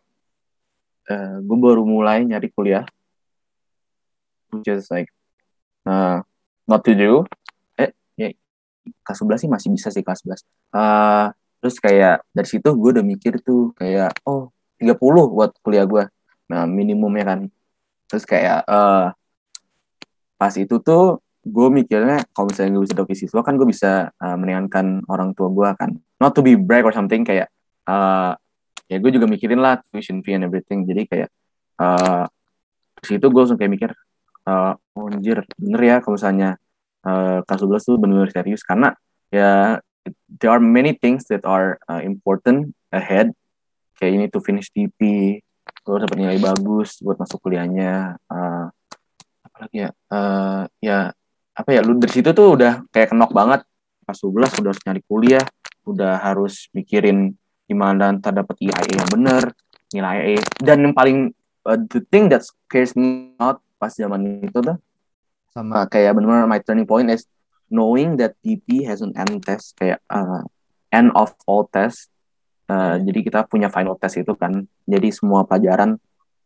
uh, 1.10 1.36
gue 1.42 1.58
baru 1.58 1.82
mulai 1.82 2.22
nyari 2.22 2.46
kuliah 2.54 2.86
which 4.52 4.68
is 4.68 4.90
like 4.90 5.08
uh, 5.86 6.20
not 6.66 6.82
to 6.86 6.92
do. 6.94 7.24
Eh 7.78 7.90
ya 8.18 8.28
kelas 9.04 9.22
11 9.22 9.46
sih 9.46 9.50
masih 9.50 9.68
bisa 9.72 9.88
sih 9.92 10.02
kelas 10.02 10.24
11 10.24 10.46
uh, 10.74 11.26
terus 11.60 11.76
kayak 11.76 12.24
dari 12.32 12.48
situ 12.48 12.68
gue 12.72 12.90
udah 12.96 13.04
mikir 13.04 13.36
tuh 13.44 13.76
kayak 13.76 14.16
oh 14.24 14.48
30 14.80 14.96
buat 15.36 15.52
kuliah 15.60 15.84
gue 15.84 16.08
nah 16.50 16.66
minimumnya 16.66 17.24
kan. 17.36 17.40
Terus 18.10 18.26
kayak 18.26 18.66
uh, 18.66 19.14
pas 20.34 20.54
itu 20.58 20.82
tuh 20.82 21.22
gue 21.46 21.68
mikirnya 21.70 22.26
kalau 22.34 22.50
misalnya 22.50 22.74
gue 22.74 22.84
bisa 22.84 22.96
doki 22.98 23.14
siswa 23.14 23.40
kan 23.46 23.54
gue 23.54 23.68
bisa 23.70 24.10
uh, 24.10 24.36
meringankan 24.36 25.06
orang 25.06 25.30
tua 25.36 25.46
gue 25.46 25.68
kan. 25.78 25.94
Not 26.18 26.34
to 26.34 26.42
be 26.42 26.58
brag 26.58 26.82
or 26.82 26.90
something 26.90 27.22
kayak 27.22 27.54
uh, 27.86 28.34
ya 28.90 28.98
gue 28.98 29.10
juga 29.14 29.30
mikirin 29.30 29.62
lah 29.62 29.78
tuition 29.94 30.26
fee 30.26 30.34
and 30.34 30.42
everything. 30.42 30.82
Jadi 30.90 31.06
kayak 31.06 31.28
uh, 31.78 32.26
situ 33.06 33.22
gue 33.22 33.40
langsung 33.40 33.60
kayak 33.60 33.72
mikir 33.78 33.90
uh, 34.46 34.72
oh 34.76 35.06
anjir 35.08 35.44
bener 35.56 35.80
ya 35.80 35.96
kalau 36.04 36.16
misalnya 36.16 36.56
uh, 37.04 37.40
kelas 37.44 37.60
12 37.64 37.88
tuh 37.88 37.96
bener-bener 38.00 38.30
serius. 38.32 38.62
Karena 38.64 38.92
ya 39.32 39.80
there 40.28 40.52
are 40.52 40.62
many 40.62 40.96
things 40.96 41.28
that 41.28 41.44
are 41.44 41.80
uh, 41.88 42.00
important 42.00 42.72
ahead. 42.92 43.32
Kayak 44.00 44.12
ini 44.16 44.26
to 44.32 44.40
finish 44.40 44.72
DP 44.72 45.40
lo 45.88 45.96
dapat 45.96 46.16
nilai 46.18 46.38
bagus 46.38 47.00
buat 47.02 47.16
masuk 47.18 47.40
kuliahnya. 47.42 48.16
Uh, 48.30 48.68
apa 49.44 49.56
lagi 49.66 49.76
ya? 49.84 49.90
Uh, 50.08 50.62
ya 50.80 50.98
apa 51.50 51.70
ya 51.74 51.80
lu 51.84 51.98
dari 52.00 52.12
situ 52.12 52.30
tuh 52.32 52.56
udah 52.56 52.84
kayak 52.94 53.12
kenok 53.12 53.32
banget. 53.32 53.60
Kelas 54.06 54.20
12 54.22 54.60
udah 54.64 54.70
harus 54.72 54.82
nyari 54.86 55.02
kuliah 55.06 55.44
udah 55.88 56.20
harus 56.20 56.68
mikirin 56.76 57.34
gimana 57.64 58.12
ntar 58.18 58.34
dapat 58.34 58.58
IAE 58.60 58.98
yang 58.98 59.10
bener 59.10 59.42
nilai 59.94 60.34
IAE 60.34 60.36
dan 60.62 60.78
yang 60.82 60.94
paling 60.94 61.30
uh, 61.66 61.78
the 61.90 62.02
thing 62.10 62.26
that 62.30 62.42
scares 62.42 62.94
me 62.94 63.34
out 63.38 63.62
pas 63.80 63.88
zaman 63.96 64.44
itu 64.44 64.60
tuh. 64.60 64.76
Sama. 65.56 65.88
Kayak 65.88 66.20
benar 66.20 66.44
my 66.44 66.60
turning 66.60 66.84
point 66.84 67.08
is 67.08 67.24
knowing 67.72 68.20
that 68.20 68.36
DP 68.44 68.84
has 68.84 69.00
an 69.00 69.16
end 69.16 69.40
test 69.40 69.72
kayak 69.80 70.04
uh, 70.12 70.44
end 70.92 71.08
of 71.16 71.32
all 71.48 71.64
test. 71.64 72.12
Uh, 72.70 73.00
jadi 73.02 73.26
kita 73.26 73.38
punya 73.48 73.72
final 73.72 73.96
test 73.96 74.20
itu 74.20 74.36
kan. 74.36 74.68
Jadi 74.84 75.08
semua 75.10 75.48
pelajaran 75.48 75.96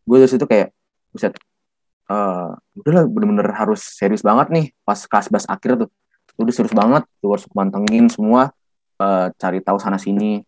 gue 0.05 0.17
dari 0.21 0.31
situ 0.31 0.45
kayak 0.45 0.71
buset 1.11 1.33
uh, 2.13 2.53
udah 2.77 3.09
bener-bener 3.09 3.49
harus 3.57 3.81
serius 3.81 4.21
banget 4.21 4.53
nih 4.53 4.67
pas 4.85 5.01
kelas 5.05 5.27
bas 5.29 5.45
akhir 5.51 5.85
tuh. 5.85 5.91
Udah 6.39 6.55
serius 6.55 6.73
banget 6.77 7.03
tuh 7.19 7.35
harus 7.35 7.45
mantengin 7.53 8.07
semua 8.07 8.55
uh, 9.03 9.27
cari 9.37 9.59
tahu 9.61 9.77
sana 9.81 9.99
sini. 9.99 10.45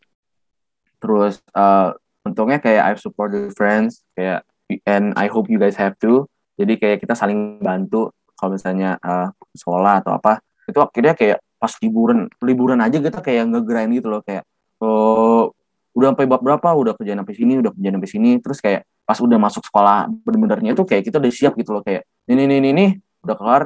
Terus 0.97 1.45
uh, 1.53 1.93
untungnya 2.25 2.57
kayak 2.57 2.83
I 2.85 2.93
support 2.97 3.37
the 3.37 3.53
friends 3.53 4.01
kayak 4.17 4.49
and 4.89 5.13
I 5.15 5.29
hope 5.29 5.53
you 5.53 5.61
guys 5.61 5.77
have 5.77 5.95
too 6.01 6.27
jadi 6.57 6.73
kayak 6.81 6.99
kita 7.05 7.15
saling 7.15 7.61
bantu 7.61 8.11
kalau 8.37 8.57
misalnya 8.57 9.01
uh, 9.01 9.33
sekolah 9.57 10.05
atau 10.05 10.17
apa 10.17 10.41
itu 10.67 10.79
akhirnya 10.83 11.15
kayak 11.15 11.39
pas 11.57 11.73
liburan 11.81 12.29
liburan 12.43 12.81
aja 12.83 13.01
kita 13.01 13.21
kayak 13.25 13.49
ngegrind 13.49 13.97
gitu 13.97 14.09
loh 14.13 14.21
kayak 14.21 14.45
oh 14.83 15.57
udah 15.97 16.13
sampai 16.13 16.29
bab 16.29 16.41
berapa? 16.45 16.69
Udah 16.77 16.93
kerjaan 16.93 17.25
sampai 17.25 17.35
sini 17.35 17.53
udah 17.57 17.73
kerjaan 17.73 17.95
sampai 17.97 18.11
sini. 18.13 18.31
Terus 18.45 18.59
kayak 18.61 18.85
pas 19.09 19.17
udah 19.17 19.39
masuk 19.41 19.65
sekolah 19.65 20.13
bener-benernya 20.29 20.77
itu 20.77 20.85
kayak 20.85 21.03
kita 21.09 21.17
udah 21.17 21.33
siap 21.33 21.57
gitu 21.57 21.73
loh 21.73 21.83
kayak 21.83 22.05
ini 22.29 22.45
ini 22.45 22.55
ini, 22.61 22.69
ini 22.77 22.87
udah 23.25 23.37
kelar. 23.41 23.63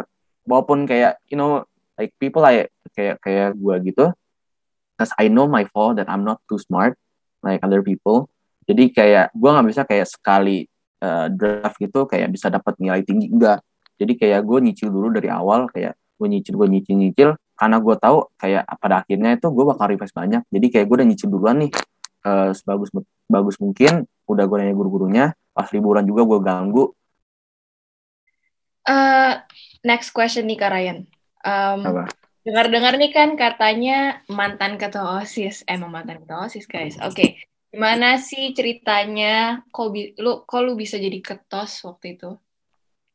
Walaupun 0.47 0.87
kayak 0.87 1.19
you 1.27 1.35
know 1.35 1.67
like 1.99 2.15
people 2.23 2.41
like 2.41 2.71
kayak 2.95 3.19
kayak 3.21 3.59
gue 3.59 3.75
gitu 3.93 4.15
cause 4.97 5.13
I 5.21 5.29
know 5.29 5.51
my 5.51 5.67
fault 5.69 6.01
that 6.01 6.09
I'm 6.09 6.25
not 6.25 6.41
too 6.47 6.57
smart 6.63 6.95
like 7.43 7.61
other 7.67 7.83
people. 7.83 8.31
Jadi 8.71 8.95
kayak 8.95 9.35
gue 9.35 9.51
nggak 9.51 9.67
bisa 9.67 9.83
kayak 9.83 10.07
sekali 10.07 10.71
uh, 11.01 11.27
draft 11.33 11.77
gitu 11.81 12.07
kayak 12.07 12.29
bisa 12.31 12.53
dapat 12.53 12.77
nilai 12.79 13.03
tinggi 13.03 13.33
enggak. 13.33 13.65
Jadi 14.01 14.17
kayak 14.17 14.41
gue 14.45 14.59
nyicil 14.65 14.89
dulu 14.89 15.13
dari 15.13 15.29
awal 15.29 15.69
kayak 15.69 15.97
gue 15.97 16.29
nyicil 16.29 16.55
gue 16.57 16.69
nyicil 16.69 16.97
nyicil. 16.97 17.31
Karena 17.57 17.77
gue 17.77 17.93
tahu 18.01 18.25
kayak 18.41 18.65
pada 18.81 19.05
akhirnya 19.05 19.37
itu 19.37 19.47
gue 19.53 19.65
bakal 19.69 19.93
revise 19.93 20.17
banyak. 20.17 20.43
Jadi 20.49 20.67
kayak 20.73 20.85
gue 20.89 20.97
udah 20.97 21.09
nyicil 21.09 21.29
duluan 21.29 21.57
nih 21.61 21.73
uh, 22.25 22.51
sebagus 22.57 22.89
bagus 23.29 23.57
mungkin. 23.61 24.09
Udah 24.25 24.45
gue 24.49 24.57
nanya 24.57 24.77
guru-gurunya 24.77 25.25
pas 25.53 25.69
liburan 25.75 26.05
juga 26.09 26.25
gue 26.25 26.39
ganggu. 26.41 26.85
Uh, 28.89 29.37
next 29.85 30.17
question 30.17 30.49
nih 30.49 30.57
kak 30.57 30.73
Ryan. 30.73 30.99
Um, 31.45 32.09
dengar-dengar 32.41 32.97
nih 32.97 33.13
kan 33.13 33.37
katanya 33.37 34.25
mantan 34.33 34.81
ketua 34.81 35.21
osis. 35.21 35.61
Emang 35.69 35.93
mantan 35.93 36.25
ketua 36.25 36.49
osis 36.49 36.65
guys. 36.65 36.97
Oke. 37.05 37.13
okay. 37.13 37.31
Gimana 37.71 38.19
sih 38.19 38.51
ceritanya? 38.51 39.63
Kok 39.71 39.87
lu 40.19 40.33
kok 40.43 40.61
lu 40.67 40.75
bisa 40.75 40.99
jadi 40.99 41.19
ketos 41.23 41.87
waktu 41.87 42.19
itu? 42.19 42.31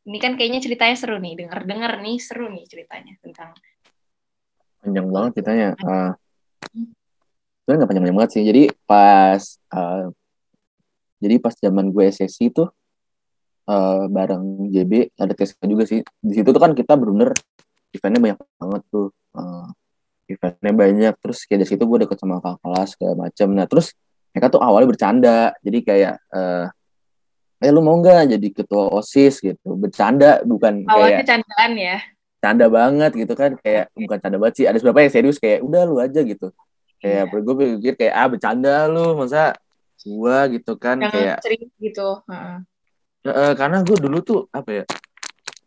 Ini 0.08 0.18
kan 0.22 0.40
kayaknya 0.40 0.64
ceritanya 0.64 0.96
seru 0.96 1.20
nih. 1.20 1.34
Dengar-dengar 1.44 2.00
nih 2.00 2.18
seru 2.24 2.48
nih 2.48 2.66
ceritanya 2.66 3.14
tentang 3.20 3.52
panjang 4.80 5.08
banget 5.12 5.32
ceritanya. 5.42 5.70
Uh, 5.82 6.12
sebenarnya 7.66 7.78
nggak 7.84 7.90
panjang 7.90 8.16
banget 8.16 8.32
sih. 8.32 8.44
Jadi 8.48 8.64
pas 8.88 9.42
uh, 9.76 10.06
jadi 11.20 11.36
pas 11.42 11.54
zaman 11.58 11.90
gue 11.90 12.04
SSC 12.06 12.54
itu 12.54 12.64
uh, 13.66 14.04
bareng 14.08 14.72
JB 14.72 15.18
ada 15.20 15.34
tes 15.36 15.52
juga 15.60 15.84
sih. 15.84 16.00
Di 16.22 16.34
situ 16.38 16.50
tuh 16.54 16.62
kan 16.62 16.72
kita 16.72 16.96
bener 16.96 17.36
eventnya 17.92 18.22
banyak 18.24 18.40
banget 18.62 18.82
tuh. 18.88 19.10
Uh, 19.36 19.68
eventnya 20.30 20.72
banyak. 20.72 21.14
Terus 21.18 21.44
kayak 21.44 21.66
dari 21.66 21.70
situ 21.76 21.84
gue 21.84 21.98
deket 22.08 22.18
sama 22.22 22.40
kakak 22.40 22.62
kelas 22.64 22.90
segala 22.96 23.14
macam 23.28 23.48
nah 23.52 23.68
terus 23.68 23.98
mereka 24.36 24.52
tuh 24.52 24.60
awalnya 24.60 24.92
bercanda. 24.92 25.40
Jadi 25.64 25.80
kayak 25.80 26.20
uh, 26.28 26.68
eh 27.64 27.72
lu 27.72 27.80
mau 27.80 27.96
nggak 27.96 28.36
jadi 28.36 28.48
ketua 28.52 28.92
osis? 29.00 29.40
Gitu. 29.40 29.64
Bercanda 29.64 30.44
bukan 30.44 30.84
awalnya 30.92 31.24
kayak 31.24 31.30
candaan 31.32 31.72
ya? 31.80 31.98
Canda 32.44 32.66
banget 32.68 33.12
gitu 33.16 33.34
kan. 33.40 33.56
Kayak 33.64 33.96
bukan 33.96 34.18
canda 34.20 34.38
banget 34.44 34.54
sih. 34.60 34.66
Ada 34.68 34.84
beberapa 34.84 35.08
yang 35.08 35.14
serius 35.16 35.40
kayak 35.40 35.64
udah 35.64 35.82
lu 35.88 36.04
aja 36.04 36.20
gitu. 36.20 36.52
Kayak 37.00 37.32
yeah. 37.32 37.40
gue 37.40 37.56
pikir 37.56 37.94
kayak 37.96 38.14
ah 38.20 38.28
bercanda 38.28 38.76
lu 38.92 39.16
masa 39.16 39.56
gua 40.04 40.52
gitu 40.52 40.76
kan. 40.76 41.00
Jangan 41.00 41.16
kayak 41.16 41.38
sering 41.40 41.72
gitu. 41.80 42.20
Uh 42.28 42.60
uh, 43.30 43.54
karena 43.58 43.82
gue 43.82 43.98
dulu 43.98 44.18
tuh 44.22 44.40
apa 44.54 44.84
ya 44.84 44.84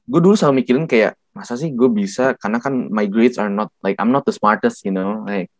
gue 0.08 0.20
dulu 0.24 0.32
selalu 0.38 0.64
mikirin 0.64 0.86
kayak 0.88 1.18
masa 1.36 1.54
sih 1.54 1.68
gue 1.68 1.88
bisa? 1.92 2.32
Karena 2.38 2.58
kan 2.62 2.88
my 2.88 3.04
grades 3.04 3.36
are 3.36 3.52
not 3.52 3.68
like 3.84 3.98
I'm 4.00 4.14
not 4.14 4.24
the 4.24 4.32
smartest 4.32 4.86
you 4.86 4.94
know 4.94 5.26
like 5.26 5.52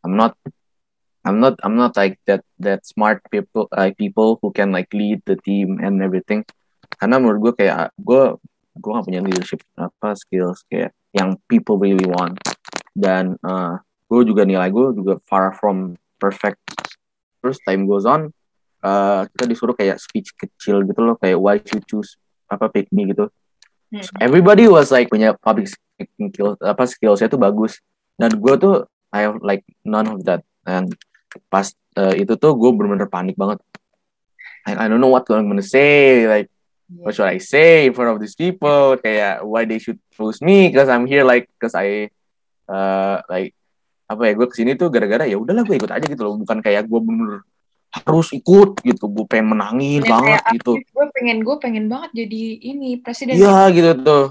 I'm 0.00 0.16
not 0.16 0.38
I'm 1.24 1.38
not 1.38 1.60
I'm 1.60 1.76
not 1.76 1.96
like 2.00 2.16
that 2.24 2.40
that 2.64 2.88
smart 2.88 3.20
people 3.28 3.68
like 3.72 4.00
people 4.00 4.40
who 4.40 4.52
can 4.56 4.72
like 4.72 4.88
lead 4.96 5.20
the 5.28 5.36
team 5.36 5.80
and 5.80 6.00
everything. 6.00 6.48
Karena 6.96 7.20
menurut 7.20 7.40
gue 7.40 7.52
kayak 7.64 7.92
gue 8.00 8.40
gue 8.80 8.90
gak 8.90 9.06
punya 9.06 9.20
leadership 9.20 9.60
apa 9.76 10.16
skills 10.16 10.64
kayak 10.72 10.96
yang 11.12 11.36
people 11.44 11.76
really 11.76 12.08
want. 12.08 12.40
Dan 12.96 13.36
uh, 13.44 13.76
gue 14.08 14.20
juga 14.24 14.48
nilai 14.48 14.72
gue 14.72 14.96
juga 14.96 15.20
far 15.28 15.52
from 15.52 16.00
perfect. 16.16 16.60
Terus 17.44 17.60
time 17.68 17.84
goes 17.84 18.08
on 18.08 18.32
uh, 18.84 19.28
kita 19.36 19.44
disuruh 19.48 19.76
kayak 19.76 20.00
speech 20.00 20.32
kecil 20.36 20.84
gitu 20.88 21.00
loh 21.04 21.16
kayak 21.20 21.36
why 21.36 21.56
you 21.60 21.80
choose 21.84 22.16
apa 22.50 22.68
pick 22.72 22.88
me 22.90 23.12
gitu. 23.12 23.28
Hmm. 23.90 24.06
so 24.06 24.12
everybody 24.22 24.70
was 24.70 24.94
like 24.94 25.10
punya 25.10 25.34
public 25.42 25.66
speaking 25.66 26.30
skills 26.30 26.58
apa 26.64 26.88
skillsnya 26.88 27.28
tuh 27.28 27.40
bagus. 27.40 27.78
Dan 28.16 28.36
gue 28.40 28.54
tuh 28.56 28.88
I 29.10 29.26
have 29.28 29.42
like 29.44 29.66
none 29.84 30.08
of 30.08 30.24
that. 30.24 30.46
And 30.68 30.92
pas 31.50 31.70
uh, 31.98 32.14
itu 32.14 32.34
tuh 32.34 32.52
gue 32.58 32.70
bener-bener 32.74 33.06
panik 33.06 33.38
banget. 33.38 33.62
Like, 34.66 34.78
I 34.78 34.86
don't 34.86 35.00
know 35.00 35.12
what 35.12 35.24
I'm 35.30 35.48
gonna 35.48 35.64
say 35.64 36.26
like 36.28 36.50
what 36.90 37.14
should 37.14 37.30
I 37.30 37.38
say 37.38 37.86
in 37.86 37.94
front 37.94 38.10
of 38.10 38.18
these 38.18 38.34
people? 38.34 38.98
Kayak 38.98 39.46
why 39.46 39.64
they 39.64 39.78
should 39.78 40.02
choose 40.10 40.42
me? 40.42 40.68
Because 40.68 40.90
I'm 40.90 41.06
here 41.06 41.22
like 41.22 41.46
because 41.54 41.74
I 41.78 42.10
uh, 42.66 43.22
like 43.30 43.54
apa 44.10 44.22
ya 44.26 44.32
gue 44.34 44.46
ke 44.50 44.54
sini 44.58 44.74
tuh 44.74 44.90
gara-gara 44.90 45.22
ya 45.22 45.38
udahlah 45.38 45.62
gue 45.62 45.78
ikut 45.78 45.90
aja 45.90 46.06
gitu 46.06 46.22
loh. 46.26 46.34
Bukan 46.42 46.58
kayak 46.60 46.90
gue 46.90 47.00
bener 47.00 47.46
harus 47.90 48.30
ikut 48.30 48.86
gitu 48.86 49.04
gue 49.10 49.26
pengen 49.26 49.50
menangin 49.50 50.06
ya, 50.06 50.14
banget 50.14 50.62
gitu. 50.62 50.78
gue 50.78 51.06
pengen 51.10 51.42
gue 51.42 51.56
pengen 51.58 51.84
banget 51.90 52.10
jadi 52.26 52.42
ini 52.74 52.98
presiden. 53.02 53.38
Iya 53.38 53.70
gitu 53.74 53.90
tuh. 54.02 54.26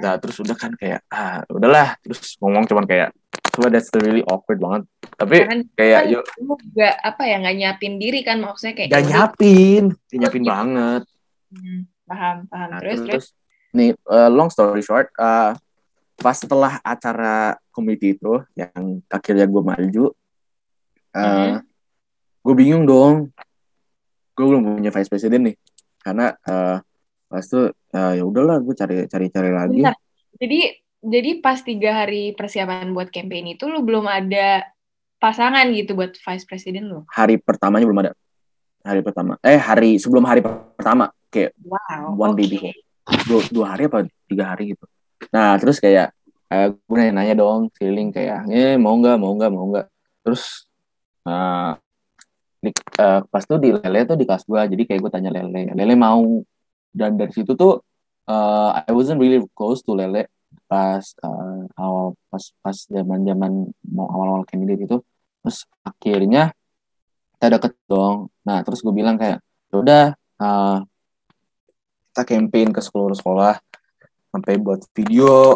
Nah 0.00 0.16
terus 0.16 0.40
udah 0.40 0.56
kan 0.56 0.72
kayak 0.76 1.04
ah 1.08 1.44
udahlah. 1.48 1.96
Terus 2.04 2.36
ngomong 2.40 2.68
cuman 2.68 2.84
kayak 2.84 3.10
coba 3.54 3.70
that's 3.70 3.92
really 4.00 4.24
awkward 4.26 4.58
banget 4.58 4.82
tapi 5.14 5.46
Karena 5.46 5.64
kayak 5.78 6.00
kan 6.02 6.12
yuk. 6.12 6.24
juga 6.38 6.88
apa 7.00 7.22
ya 7.24 7.36
nggak 7.38 7.56
nyiapin 7.56 7.94
diri 8.02 8.20
kan 8.26 8.38
maksudnya 8.42 8.74
kayak 8.74 8.90
gak 8.90 9.04
nyapin 9.06 9.82
gak 10.10 10.20
nyapin 10.20 10.44
banget. 10.44 11.02
Hmm 11.54 11.80
paham 12.04 12.36
paham. 12.48 12.68
Nah, 12.70 12.80
terus, 12.80 12.98
terus 13.00 13.08
terus? 13.08 13.26
nih 13.74 13.90
uh, 14.06 14.30
long 14.30 14.52
story 14.52 14.84
short 14.84 15.10
uh, 15.18 15.56
pas 16.14 16.36
setelah 16.36 16.78
acara 16.84 17.58
komite 17.74 18.14
itu 18.14 18.38
yang 18.54 19.02
akhirnya 19.10 19.50
gue 19.50 19.62
maju 19.64 20.04
uh, 21.16 21.18
mm-hmm. 21.18 21.58
gue 22.44 22.54
bingung 22.54 22.84
dong. 22.86 23.34
Gue 24.34 24.46
belum 24.50 24.78
punya 24.78 24.90
vice 24.90 25.10
president 25.10 25.42
nih. 25.50 25.56
Karena 26.02 26.34
uh, 26.46 26.78
pas 27.30 27.42
itu 27.42 27.70
uh, 27.70 28.12
ya 28.14 28.22
udahlah 28.22 28.60
gue 28.62 28.74
cari 28.76 28.96
cari 29.10 29.26
cari 29.32 29.50
lagi. 29.50 29.82
Bentar. 29.82 29.98
jadi 30.38 30.60
jadi 31.04 31.30
pas 31.44 31.60
tiga 31.60 31.90
hari 32.04 32.32
persiapan 32.32 32.96
buat 32.96 33.12
campaign 33.12 33.58
itu 33.58 33.68
lu 33.68 33.84
belum 33.84 34.08
ada 34.08 34.64
pasangan 35.24 35.64
gitu 35.72 35.96
buat 35.96 36.12
vice 36.12 36.44
president 36.44 36.92
lu 36.92 37.00
hari 37.08 37.40
pertamanya 37.40 37.88
belum 37.88 38.02
ada. 38.04 38.12
Hari 38.84 39.00
pertama. 39.00 39.40
Eh 39.40 39.56
hari 39.56 39.96
sebelum 39.96 40.28
hari 40.28 40.44
pertama. 40.44 41.08
Kayak 41.32 41.56
wow, 41.64 42.12
one 42.12 42.36
okay. 42.36 42.44
day 42.44 42.48
before. 42.52 42.76
Dua, 43.24 43.40
dua 43.48 43.66
hari 43.72 43.82
apa 43.88 43.98
tiga 44.28 44.44
hari 44.52 44.76
gitu. 44.76 44.84
Nah 45.32 45.56
terus 45.56 45.80
kayak 45.80 46.12
uh, 46.52 46.68
gue 46.76 46.96
nanya, 47.00 47.12
nanya 47.16 47.34
dong 47.40 47.72
keliling 47.72 48.12
kayak 48.12 48.44
eh 48.52 48.76
mau 48.76 48.92
nggak 49.00 49.16
mau 49.16 49.32
nggak 49.32 49.50
mau 49.56 49.66
nggak? 49.72 49.86
Terus 50.20 50.68
uh, 51.24 51.72
di, 52.60 52.70
uh, 53.00 53.24
pas 53.24 53.42
tuh 53.48 53.56
di 53.56 53.72
lele 53.72 54.04
tuh 54.04 54.20
di 54.20 54.28
kelas 54.28 54.44
gue 54.44 54.60
jadi 54.76 54.82
kayak 54.84 55.00
gue 55.00 55.10
tanya 55.16 55.32
lele. 55.32 55.72
Lele 55.72 55.94
mau. 55.96 56.44
Dan 56.94 57.16
dari 57.16 57.32
situ 57.32 57.56
tuh 57.56 57.80
uh, 58.28 58.70
I 58.84 58.92
wasn't 58.92 59.16
really 59.16 59.40
close 59.56 59.80
to 59.88 59.96
lele 59.96 60.28
pas 60.68 61.02
uh, 61.24 61.64
awal 61.80 62.14
pas 62.28 62.44
pas 62.60 62.76
zaman 62.76 63.24
zaman 63.24 63.72
mau 63.88 64.06
awal 64.12 64.28
awal 64.28 64.44
candidate 64.46 64.86
itu 64.86 64.96
terus 65.44 65.68
akhirnya 65.84 66.56
kita 67.36 67.60
deket 67.60 67.76
dong. 67.84 68.32
Nah 68.48 68.64
terus 68.64 68.80
gue 68.80 68.94
bilang 68.96 69.20
kayak 69.20 69.44
ya 69.44 69.76
udah 69.76 70.04
uh, 70.40 70.78
kita 72.08 72.22
campaign 72.24 72.72
ke 72.72 72.80
seluruh 72.80 73.12
sekolah 73.12 73.60
sampai 74.32 74.56
buat 74.56 74.80
video 74.96 75.52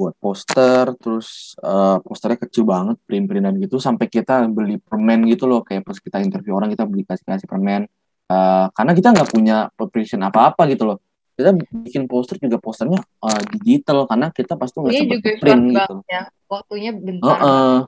buat 0.00 0.16
poster 0.16 0.96
terus 0.96 1.52
uh, 1.60 2.00
posternya 2.00 2.40
kecil 2.40 2.64
banget 2.64 2.96
print-printan 3.04 3.60
gitu 3.60 3.76
sampai 3.76 4.08
kita 4.08 4.48
beli 4.48 4.80
permen 4.80 5.28
gitu 5.28 5.44
loh. 5.44 5.60
Kayak 5.60 5.84
pas 5.84 6.00
kita 6.00 6.24
interview 6.24 6.56
orang 6.56 6.72
kita 6.72 6.88
beli 6.88 7.04
kasih 7.04 7.28
kasih 7.28 7.44
permen. 7.44 7.84
Uh, 8.30 8.72
karena 8.72 8.96
kita 8.96 9.12
nggak 9.12 9.28
punya 9.28 9.68
preparation 9.76 10.24
apa-apa 10.24 10.64
gitu 10.72 10.88
loh. 10.88 11.04
Kita 11.36 11.52
bikin 11.52 12.08
poster 12.08 12.40
juga 12.40 12.56
posternya 12.56 13.04
uh, 13.20 13.42
digital 13.60 14.08
karena 14.08 14.32
kita 14.32 14.56
pasti 14.56 14.80
nggak 14.80 14.92
iya 14.96 15.02
sempat 15.04 15.36
print 15.44 15.64
gitu. 15.76 15.94
ya. 16.08 16.22
waktunya 16.48 16.90
bentar. 16.96 17.36
Uh, 17.36 17.44
uh, 17.44 17.78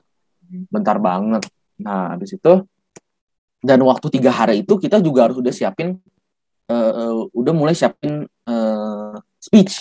bentar 0.69 0.97
banget. 1.01 1.43
Nah 1.81 2.13
habis 2.15 2.35
itu 2.35 2.53
dan 3.63 3.79
waktu 3.87 4.07
tiga 4.11 4.31
hari 4.35 4.61
itu 4.61 4.75
kita 4.75 4.99
juga 4.99 5.31
harus 5.31 5.39
udah 5.39 5.53
siapin 5.55 5.95
uh, 6.67 7.27
udah 7.31 7.53
mulai 7.55 7.75
siapin 7.75 8.27
uh, 8.47 9.15
speech. 9.39 9.79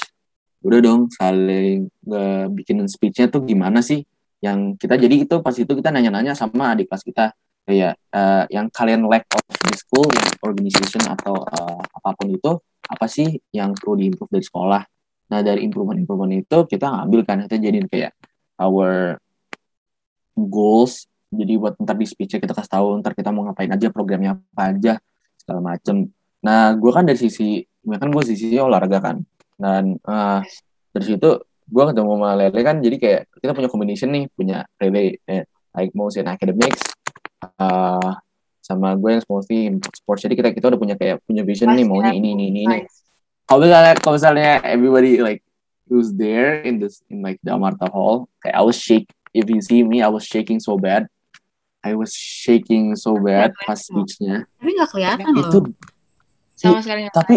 Udah 0.63 0.79
dong 0.79 1.11
saling 1.11 1.91
uh, 2.07 2.47
bikinin 2.47 2.87
speechnya 2.87 3.27
tuh 3.27 3.43
gimana 3.43 3.83
sih? 3.83 4.07
Yang 4.43 4.79
kita 4.79 4.95
jadi 4.99 5.27
itu 5.27 5.37
pas 5.43 5.55
itu 5.55 5.71
kita 5.71 5.91
nanya-nanya 5.91 6.35
sama 6.39 6.75
adik 6.75 6.91
kelas 6.91 7.03
kita. 7.03 7.27
Kayak 7.63 7.95
uh, 8.11 8.47
yang 8.51 8.67
kalian 8.75 9.07
lack 9.07 9.27
of 9.35 9.43
di 9.47 9.75
school 9.79 10.11
organization 10.43 11.03
atau 11.07 11.47
uh, 11.47 11.83
apa 11.83 12.11
pun 12.19 12.27
itu 12.31 12.59
apa 12.91 13.07
sih 13.07 13.39
yang 13.55 13.75
perlu 13.75 13.99
diimprove 13.99 14.31
dari 14.31 14.43
sekolah? 14.47 14.83
Nah 15.31 15.41
dari 15.47 15.63
improvement 15.63 15.99
improvement 15.99 16.35
itu 16.35 16.59
kita 16.67 16.91
ngambil 16.91 17.21
kan 17.23 17.37
kita 17.47 17.59
jadiin 17.63 17.87
kayak 17.87 18.15
our 18.59 19.19
goals 20.37 21.07
jadi 21.33 21.57
buat 21.57 21.81
ntar 21.81 21.97
di 21.97 22.05
speechnya 22.05 22.41
kita 22.41 22.53
kasih 22.53 22.73
tahu 22.77 22.87
ntar 23.01 23.17
kita 23.17 23.33
mau 23.33 23.49
ngapain 23.49 23.73
aja 23.73 23.89
programnya 23.89 24.37
apa 24.37 24.63
aja 24.73 24.93
segala 25.41 25.75
macem 25.75 26.13
Nah, 26.43 26.75
gue 26.75 26.91
kan 26.91 27.07
dari 27.07 27.19
sisi, 27.19 27.63
kan 27.87 28.11
gue 28.11 28.25
sisi 28.27 28.59
olahraga 28.59 28.99
kan. 28.99 29.17
Dan 29.55 29.97
uh, 30.03 30.43
dari 30.91 31.05
situ 31.07 31.31
gue 31.73 31.85
ketemu 31.89 32.11
sama 32.19 32.35
Lele 32.35 32.61
kan, 32.67 32.77
jadi 32.83 32.97
kayak 32.99 33.21
kita 33.39 33.53
punya 33.55 33.69
combination 33.71 34.11
nih, 34.11 34.27
punya 34.35 34.67
Lele 34.83 35.23
eh, 35.25 35.47
like 35.73 35.95
most 35.95 36.19
in 36.19 36.27
academics, 36.27 36.83
uh, 37.63 38.13
sama 38.59 38.99
gue 38.99 39.17
yang 39.17 39.23
mostly 39.31 39.71
in 39.71 39.79
sports. 39.95 40.27
Jadi 40.27 40.35
kita 40.35 40.49
kita 40.51 40.67
udah 40.75 40.81
punya 40.83 40.99
kayak 40.99 41.23
punya 41.25 41.47
vision 41.47 41.71
nice, 41.73 41.79
nih 41.81 41.87
maunya 41.87 42.11
yeah. 42.13 42.19
ini 42.19 42.29
ini 42.35 42.45
ini 42.51 42.61
ini. 42.67 42.79
Kalau 43.47 43.63
misalnya 43.63 43.95
kalau 44.03 44.15
misalnya 44.19 44.51
everybody 44.67 45.23
like 45.23 45.41
who's 45.87 46.11
there 46.19 46.61
in 46.67 46.83
this 46.83 47.01
in 47.07 47.23
like 47.23 47.39
the 47.47 47.55
Amarta 47.55 47.87
Hall, 47.89 48.27
kayak 48.43 48.59
I 48.59 48.63
was 48.67 48.77
shake. 48.77 49.09
If 49.33 49.49
you 49.49 49.65
see 49.65 49.81
me, 49.81 50.05
I 50.05 50.13
was 50.13 50.29
shaking 50.29 50.61
so 50.61 50.77
bad. 50.77 51.09
I 51.83 51.97
was 51.99 52.15
shaking 52.15 52.95
so 52.95 53.19
bad 53.19 53.57
pas 53.67 53.81
speechnya. 53.81 54.47
Tapi 54.61 54.71
nggak 54.77 54.91
kelihatan 54.93 55.33
loh. 55.35 55.51
Itu 55.51 55.59
sama 56.63 56.79
sekali 56.79 57.11
gak 57.11 57.15
tapi 57.19 57.35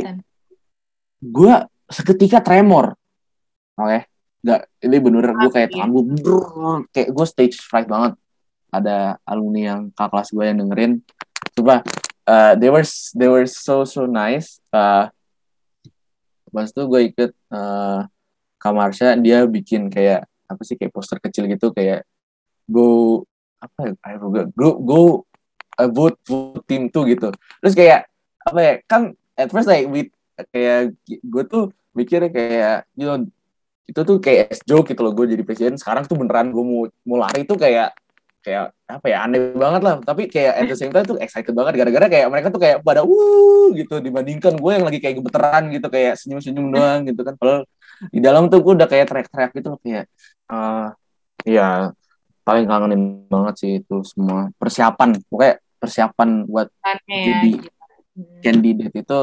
gue 1.26 1.54
seketika 1.90 2.40
tremor 2.46 2.94
oke 3.74 3.86
okay? 3.90 4.02
nggak 4.46 4.62
ini 4.86 4.98
bener 5.02 5.26
gue 5.34 5.50
kayak 5.50 5.70
tangan 5.74 5.90
gue 5.90 6.40
kayak 6.94 7.10
gue 7.10 7.26
stage 7.26 7.58
fright 7.58 7.90
banget 7.90 8.14
ada 8.70 9.18
alumni 9.26 9.74
yang 9.74 9.82
kakak 9.98 10.10
kelas 10.14 10.30
gue 10.30 10.44
yang 10.46 10.58
dengerin 10.62 10.94
coba 11.58 11.82
uh, 12.30 12.54
they 12.54 12.70
were 12.70 12.86
they 13.18 13.30
were 13.32 13.50
so 13.50 13.82
so 13.88 14.06
nice 14.06 14.62
uh, 14.70 15.10
pas 16.54 16.70
itu 16.70 16.82
gue 16.86 17.02
ikut 17.12 17.32
uh, 17.50 18.06
Kamarsha 18.62 19.18
dia 19.20 19.44
bikin 19.50 19.90
kayak 19.90 20.30
apa 20.46 20.62
sih 20.62 20.78
kayak 20.78 20.94
poster 20.94 21.18
kecil 21.22 21.50
gitu 21.50 21.74
kayak 21.74 22.06
go 22.70 23.22
apa 23.62 23.92
ya 23.92 23.92
I 24.06 24.16
forgot 24.22 24.50
go 24.54 24.78
go 24.82 25.00
uh, 25.80 25.90
vote 25.90 26.18
vote 26.26 26.64
team 26.66 26.88
tuh 26.90 27.10
gitu. 27.10 27.30
Terus 27.62 27.74
kayak 27.76 28.00
apa 28.46 28.60
ya 28.62 28.74
kan 28.86 29.02
at 29.36 29.50
first 29.50 29.68
like 29.68 29.90
with 29.90 30.10
kayak 30.52 30.96
gue 31.06 31.44
tuh 31.48 31.72
mikirnya 31.96 32.30
kayak 32.30 32.78
you 32.94 33.08
know 33.08 33.24
itu 33.86 34.02
tuh 34.02 34.18
kayak 34.18 34.52
joke 34.66 34.90
gitu 34.92 35.02
loh 35.06 35.14
gue 35.14 35.26
jadi 35.30 35.44
presiden 35.46 35.78
sekarang 35.78 36.10
tuh 36.10 36.18
beneran 36.18 36.50
gue 36.50 36.64
mau 36.64 36.90
mau 37.06 37.18
lari 37.22 37.46
tuh 37.46 37.56
kayak 37.56 37.94
kayak 38.46 38.78
apa 38.86 39.06
ya 39.10 39.26
aneh 39.26 39.58
banget 39.58 39.82
lah. 39.82 39.98
Tapi 40.06 40.30
kayak 40.30 40.54
at 40.62 40.66
the 40.70 40.78
same 40.78 40.94
time 40.94 41.02
tuh 41.10 41.18
excited 41.18 41.50
banget. 41.58 41.82
Gara-gara 41.82 42.06
kayak 42.06 42.28
mereka 42.30 42.48
tuh 42.54 42.62
kayak 42.62 42.86
pada 42.86 43.02
wuh 43.02 43.74
gitu. 43.74 43.98
Dibandingkan 43.98 44.62
gue 44.62 44.72
yang 44.78 44.86
lagi 44.86 45.02
kayak 45.02 45.18
gemeteran 45.18 45.64
gitu. 45.74 45.88
Kayak 45.90 46.22
senyum-senyum 46.22 46.66
doang 46.70 47.00
gitu 47.10 47.22
kan. 47.26 47.34
Padahal 47.34 47.62
di 48.14 48.20
dalam 48.22 48.46
tuh 48.54 48.62
gue 48.62 48.74
udah 48.78 48.86
kayak 48.86 49.10
teriak-teriak 49.10 49.52
gitu 49.58 49.68
loh. 49.74 49.80
Kayak 49.82 50.06
uh, 50.54 50.94
ya 51.42 51.90
paling 52.46 52.70
kangenin 52.70 53.02
banget 53.26 53.56
sih 53.58 53.72
itu 53.82 54.06
semua. 54.06 54.54
Persiapan. 54.62 55.18
Pokoknya 55.26 55.58
persiapan 55.82 56.30
buat 56.46 56.70
jadi 57.10 57.52
ya, 57.58 57.74
candidate 58.46 58.96
itu 59.02 59.20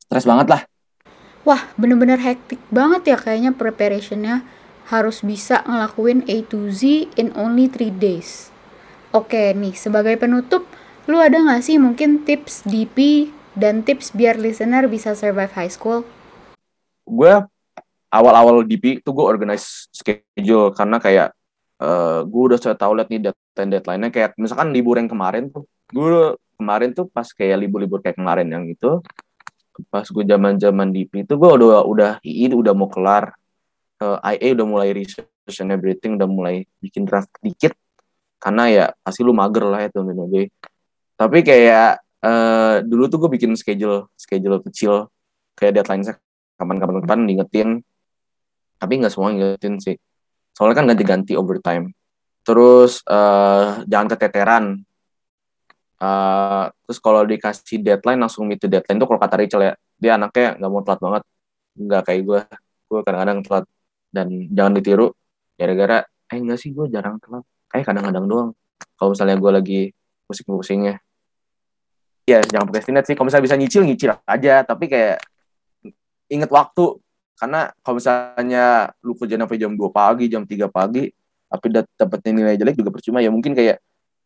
stres 0.00 0.24
banget 0.24 0.48
lah. 0.48 0.62
Wah, 1.46 1.62
bener-bener 1.78 2.18
hektik 2.18 2.58
banget 2.74 3.14
ya 3.14 3.16
kayaknya 3.20 3.54
preparationnya 3.54 4.42
harus 4.86 5.22
bisa 5.26 5.66
ngelakuin 5.66 6.22
A 6.30 6.46
to 6.46 6.70
Z 6.70 7.10
in 7.18 7.34
only 7.34 7.66
3 7.66 7.90
days. 7.98 8.54
Oke 9.10 9.50
nih, 9.54 9.74
sebagai 9.74 10.14
penutup, 10.18 10.66
lu 11.10 11.18
ada 11.18 11.38
gak 11.42 11.66
sih 11.66 11.78
mungkin 11.78 12.22
tips 12.22 12.66
DP 12.66 13.30
dan 13.56 13.82
tips 13.82 14.12
biar 14.14 14.36
listener 14.36 14.86
bisa 14.86 15.16
survive 15.16 15.50
high 15.56 15.72
school? 15.72 16.04
Gue 17.06 17.32
awal-awal 18.10 18.62
DP 18.62 19.02
tuh 19.02 19.12
gue 19.16 19.24
organize 19.26 19.90
schedule 19.90 20.70
karena 20.74 21.02
kayak 21.02 21.28
uh, 21.82 21.86
eh, 21.86 22.18
gue 22.24 22.42
udah 22.52 22.58
saya 22.58 22.76
tahu 22.78 22.96
liat 22.96 23.08
nih 23.10 23.30
deadline 23.30 23.70
deadline-nya 23.72 24.10
kayak 24.12 24.30
misalkan 24.38 24.70
libur 24.70 24.96
yang 24.96 25.10
kemarin 25.10 25.50
tuh 25.50 25.66
gue 25.90 26.34
kemarin 26.56 26.90
tuh 26.96 27.06
pas 27.10 27.26
kayak 27.26 27.66
libur-libur 27.66 28.00
kayak 28.00 28.16
kemarin 28.16 28.48
yang 28.48 28.64
itu 28.66 29.00
pas 29.92 30.08
gue 30.08 30.24
zaman 30.24 30.56
zaman 30.56 30.88
DP 30.88 31.28
itu 31.28 31.34
gue 31.36 31.50
udah 31.52 31.84
udah 31.84 32.12
udah 32.56 32.72
mau 32.72 32.88
kelar 32.88 33.36
uh, 34.02 34.18
eh, 34.26 34.40
IA 34.40 34.56
udah 34.56 34.66
mulai 34.66 34.88
research 34.92 35.56
and 35.62 35.72
everything 35.72 36.16
udah 36.20 36.28
mulai 36.28 36.64
bikin 36.80 37.08
draft 37.08 37.30
dikit. 37.40 37.72
Karena 38.36 38.68
ya 38.68 38.84
pasti 39.00 39.24
lu 39.24 39.32
mager 39.32 39.64
lah 39.64 39.80
ya 39.84 39.88
tuh 39.88 40.04
gue 40.04 40.52
tapi 41.16 41.40
kayak 41.40 42.04
uh, 42.20 42.84
dulu 42.84 43.08
tuh 43.08 43.18
gue 43.24 43.30
bikin 43.40 43.56
schedule 43.56 44.12
schedule 44.20 44.60
kecil. 44.60 45.08
Kayak 45.56 45.80
deadline 45.80 46.04
saya 46.04 46.20
kapan-kapan 46.60 47.00
kapan 47.00 47.20
diingetin. 47.24 47.68
Tapi 48.76 48.92
nggak 49.00 49.12
semua 49.12 49.32
ngingetin 49.32 49.80
sih. 49.80 49.96
Soalnya 50.52 50.76
kan 50.76 50.86
ganti-ganti 50.92 51.32
overtime. 51.32 51.96
Terus 52.44 53.00
uh, 53.08 53.80
jangan 53.88 54.06
keteteran. 54.12 54.64
Uh, 55.96 56.68
terus 56.84 57.00
kalau 57.00 57.24
dikasih 57.24 57.80
deadline 57.80 58.20
langsung 58.20 58.44
meet 58.44 58.60
the 58.60 58.68
deadline 58.68 59.00
tuh 59.00 59.08
kalau 59.08 59.16
kata 59.16 59.40
Rachel 59.40 59.64
ya 59.64 59.72
dia 59.96 60.20
anaknya 60.20 60.60
nggak 60.60 60.70
mau 60.70 60.84
telat 60.84 61.00
banget. 61.00 61.22
Nggak 61.80 62.02
kayak 62.04 62.20
gue 62.28 62.40
gue 62.86 63.00
kadang-kadang 63.00 63.40
telat 63.40 63.64
dan 64.10 64.48
jangan 64.52 64.72
ditiru 64.76 65.12
gara-gara 65.56 66.04
eh 66.26 66.38
enggak 66.38 66.58
sih 66.60 66.74
gue 66.74 66.86
jarang 66.90 67.16
telat. 67.22 67.42
Kayak 67.70 67.84
kadang-kadang 67.92 68.24
doang. 68.26 68.50
Kalau 68.98 69.14
misalnya 69.14 69.36
gue 69.38 69.50
lagi 69.52 69.80
pusing-pusingnya. 70.26 70.98
Ya 72.26 72.42
jangan 72.42 72.66
procrastinate 72.66 73.06
sih. 73.06 73.14
Kalau 73.14 73.26
misalnya 73.30 73.46
bisa 73.46 73.56
nyicil 73.58 73.82
nyicil 73.86 74.10
aja. 74.26 74.54
Tapi 74.66 74.84
kayak 74.90 75.22
inget 76.30 76.50
waktu. 76.50 76.98
Karena 77.36 77.70
kalau 77.84 78.00
misalnya 78.00 78.90
lu 79.04 79.12
kerja 79.14 79.36
sampai 79.36 79.58
jam 79.60 79.72
2 79.76 79.92
pagi 79.92 80.24
jam 80.26 80.42
3 80.48 80.72
pagi 80.72 81.12
tapi 81.46 81.66
dapetnya 81.70 82.32
nilai 82.34 82.56
jelek 82.58 82.74
juga 82.80 82.90
percuma. 82.90 83.22
Ya 83.22 83.30
mungkin 83.30 83.54
kayak 83.54 83.78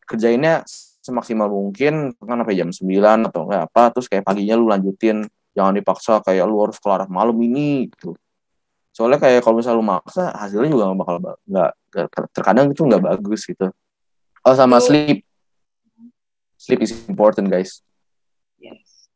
kerjainnya 0.09 0.64
semaksimal 1.01 1.51
mungkin 1.51 2.14
kan 2.16 2.37
sampai 2.40 2.57
jam 2.57 2.71
9 2.73 3.29
atau 3.29 3.40
enggak 3.49 3.62
apa 3.69 3.83
terus 3.93 4.07
kayak 4.09 4.25
paginya 4.25 4.57
lu 4.57 4.71
lanjutin. 4.71 5.27
Jangan 5.53 5.75
dipaksa 5.75 6.23
kayak 6.23 6.47
lu 6.47 6.62
harus 6.62 6.79
kelar 6.79 7.11
malam 7.11 7.35
ini 7.43 7.90
gitu 7.90 8.14
soalnya 9.01 9.17
kayak 9.17 9.41
kalau 9.41 9.57
misalnya 9.57 9.81
lu 9.81 9.87
maksa 9.89 10.29
hasilnya 10.37 10.69
juga 10.69 10.93
gak 10.93 11.01
bakal 11.01 11.17
nggak 11.49 11.71
terkadang 12.37 12.69
itu 12.69 12.85
nggak 12.85 13.01
bagus 13.01 13.49
gitu. 13.49 13.73
Oh 14.45 14.53
sama 14.53 14.77
sleep. 14.77 15.25
Sleep 16.61 16.85
is 16.85 16.93
important 17.09 17.49
guys. 17.49 17.81
Yes. 18.61 19.09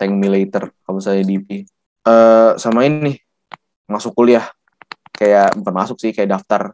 thank 0.00 0.16
me 0.16 0.32
later 0.32 0.72
kalau 0.84 0.96
misalnya 0.96 1.28
DP 1.28 1.68
uh, 2.08 2.08
eh, 2.08 2.50
sama 2.56 2.88
ini. 2.88 3.20
Masuk 3.84 4.16
kuliah. 4.16 4.48
Kayak 5.12 5.52
bukan 5.60 5.74
masuk 5.76 6.00
sih 6.00 6.16
kayak 6.16 6.40
daftar. 6.40 6.72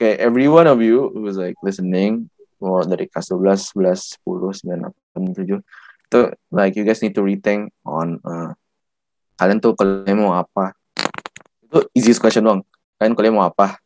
Kayak 0.00 0.24
every 0.24 0.48
one 0.48 0.64
of 0.64 0.80
you 0.80 1.12
who's 1.12 1.36
like 1.36 1.56
listening 1.60 2.32
mau 2.56 2.80
dari 2.80 3.04
kelas 3.04 3.36
12, 3.36 3.76
11, 3.76 4.24
10, 4.24 4.64
9, 4.64 4.88
8, 5.12 5.36
7 5.44 5.60
itu 6.06 6.20
like 6.54 6.78
you 6.78 6.86
guys 6.86 7.02
need 7.02 7.12
to 7.12 7.20
rethink 7.20 7.68
on 7.82 8.16
uh, 8.22 8.54
kalian 9.36 9.58
tuh 9.58 9.74
kalian 9.74 10.22
mau 10.22 10.38
apa 10.38 10.72
itu 11.66 11.78
easy 11.98 12.14
question 12.14 12.46
dong 12.46 12.60
kalian 12.96 13.12
kuliah 13.12 13.32
mau 13.32 13.44
apa? 13.44 13.76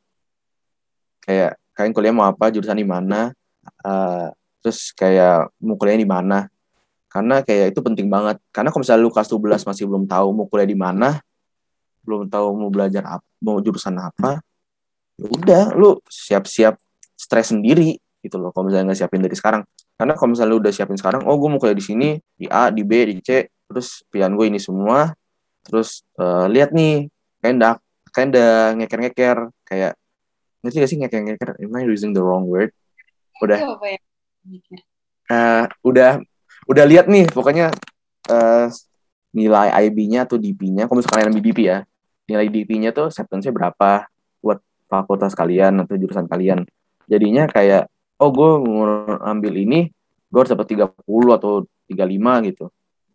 Kayak 1.22 1.58
kalian 1.74 1.92
kuliah 1.94 2.14
mau 2.14 2.26
apa? 2.30 2.50
Jurusan 2.50 2.78
di 2.78 2.86
mana? 2.86 3.34
Uh, 3.82 4.30
terus 4.62 4.94
kayak 4.94 5.50
mau 5.58 5.74
kuliah 5.74 5.98
di 5.98 6.08
mana? 6.08 6.46
Karena 7.10 7.42
kayak 7.42 7.74
itu 7.74 7.80
penting 7.82 8.06
banget. 8.06 8.38
Karena 8.54 8.70
kalau 8.70 8.82
misalnya 8.86 9.02
lu 9.02 9.10
kelas 9.10 9.28
12 9.28 9.66
masih 9.66 9.84
belum 9.90 10.04
tahu 10.06 10.28
mau 10.30 10.46
kuliah 10.46 10.68
di 10.68 10.78
mana 10.78 11.18
belum 12.00 12.32
tahu 12.32 12.56
mau 12.56 12.72
belajar 12.72 13.04
apa 13.04 13.26
mau 13.44 13.60
jurusan 13.60 13.92
apa 14.00 14.40
ya 15.20 15.26
udah 15.28 15.76
lu 15.76 16.00
siap-siap 16.08 16.80
stres 17.12 17.52
sendiri 17.52 18.00
gitu 18.24 18.40
loh 18.40 18.56
kalau 18.56 18.72
misalnya 18.72 18.88
nggak 18.92 18.98
siapin 19.04 19.20
dari 19.20 19.36
sekarang. 19.36 19.62
Karena 20.00 20.16
kalau 20.16 20.32
misalnya 20.32 20.52
lu 20.56 20.58
udah 20.64 20.72
siapin 20.72 20.96
sekarang 20.96 21.28
oh 21.28 21.36
gue 21.36 21.48
mau 21.50 21.60
kuliah 21.60 21.76
di 21.76 21.84
sini 21.84 22.08
di 22.38 22.48
A 22.48 22.72
di 22.72 22.86
B 22.86 23.04
di 23.04 23.20
C 23.20 23.50
terus 23.68 24.06
pilihan 24.08 24.32
gue 24.32 24.46
ini 24.48 24.60
semua. 24.62 25.12
Terus 25.60 26.00
uh, 26.16 26.48
lihat 26.48 26.72
nih 26.72 27.12
kayak 27.40 27.54
udah 27.56 27.74
kayak 28.12 28.28
udah 28.36 28.52
ngeker-ngeker 28.76 29.38
kayak 29.64 29.92
ngerti 30.60 30.76
gak 30.80 30.90
sih 30.90 30.98
ngeker-ngeker? 31.00 31.50
Am 31.56 31.74
I 31.76 31.88
using 31.88 32.12
the 32.12 32.20
wrong 32.20 32.44
word? 32.46 32.72
Udah. 33.40 33.80
Uh, 35.30 35.64
udah 35.84 36.20
udah 36.68 36.84
lihat 36.84 37.06
nih 37.08 37.24
pokoknya 37.30 37.72
uh, 38.28 38.66
nilai 39.30 39.70
IB-nya 39.86 40.26
atau 40.26 40.36
DP-nya 40.36 40.90
kalau 40.90 40.98
misalnya 41.00 41.30
kalian 41.30 41.38
DP 41.38 41.58
ya 41.62 41.78
nilai 42.26 42.46
DP-nya 42.50 42.90
tuh 42.90 43.10
acceptance-nya 43.10 43.54
berapa 43.54 44.10
buat 44.42 44.58
fakultas 44.90 45.34
kalian 45.34 45.82
atau 45.82 45.94
jurusan 45.98 46.26
kalian? 46.30 46.66
Jadinya 47.10 47.46
kayak 47.50 47.90
oh 48.20 48.30
gue 48.30 48.50
mau 48.62 48.86
ambil 49.22 49.54
ini 49.58 49.90
gue 50.30 50.38
harus 50.38 50.52
dapat 50.52 50.66
30 50.78 50.94
atau 51.34 51.66
35 51.90 52.48
gitu. 52.50 52.64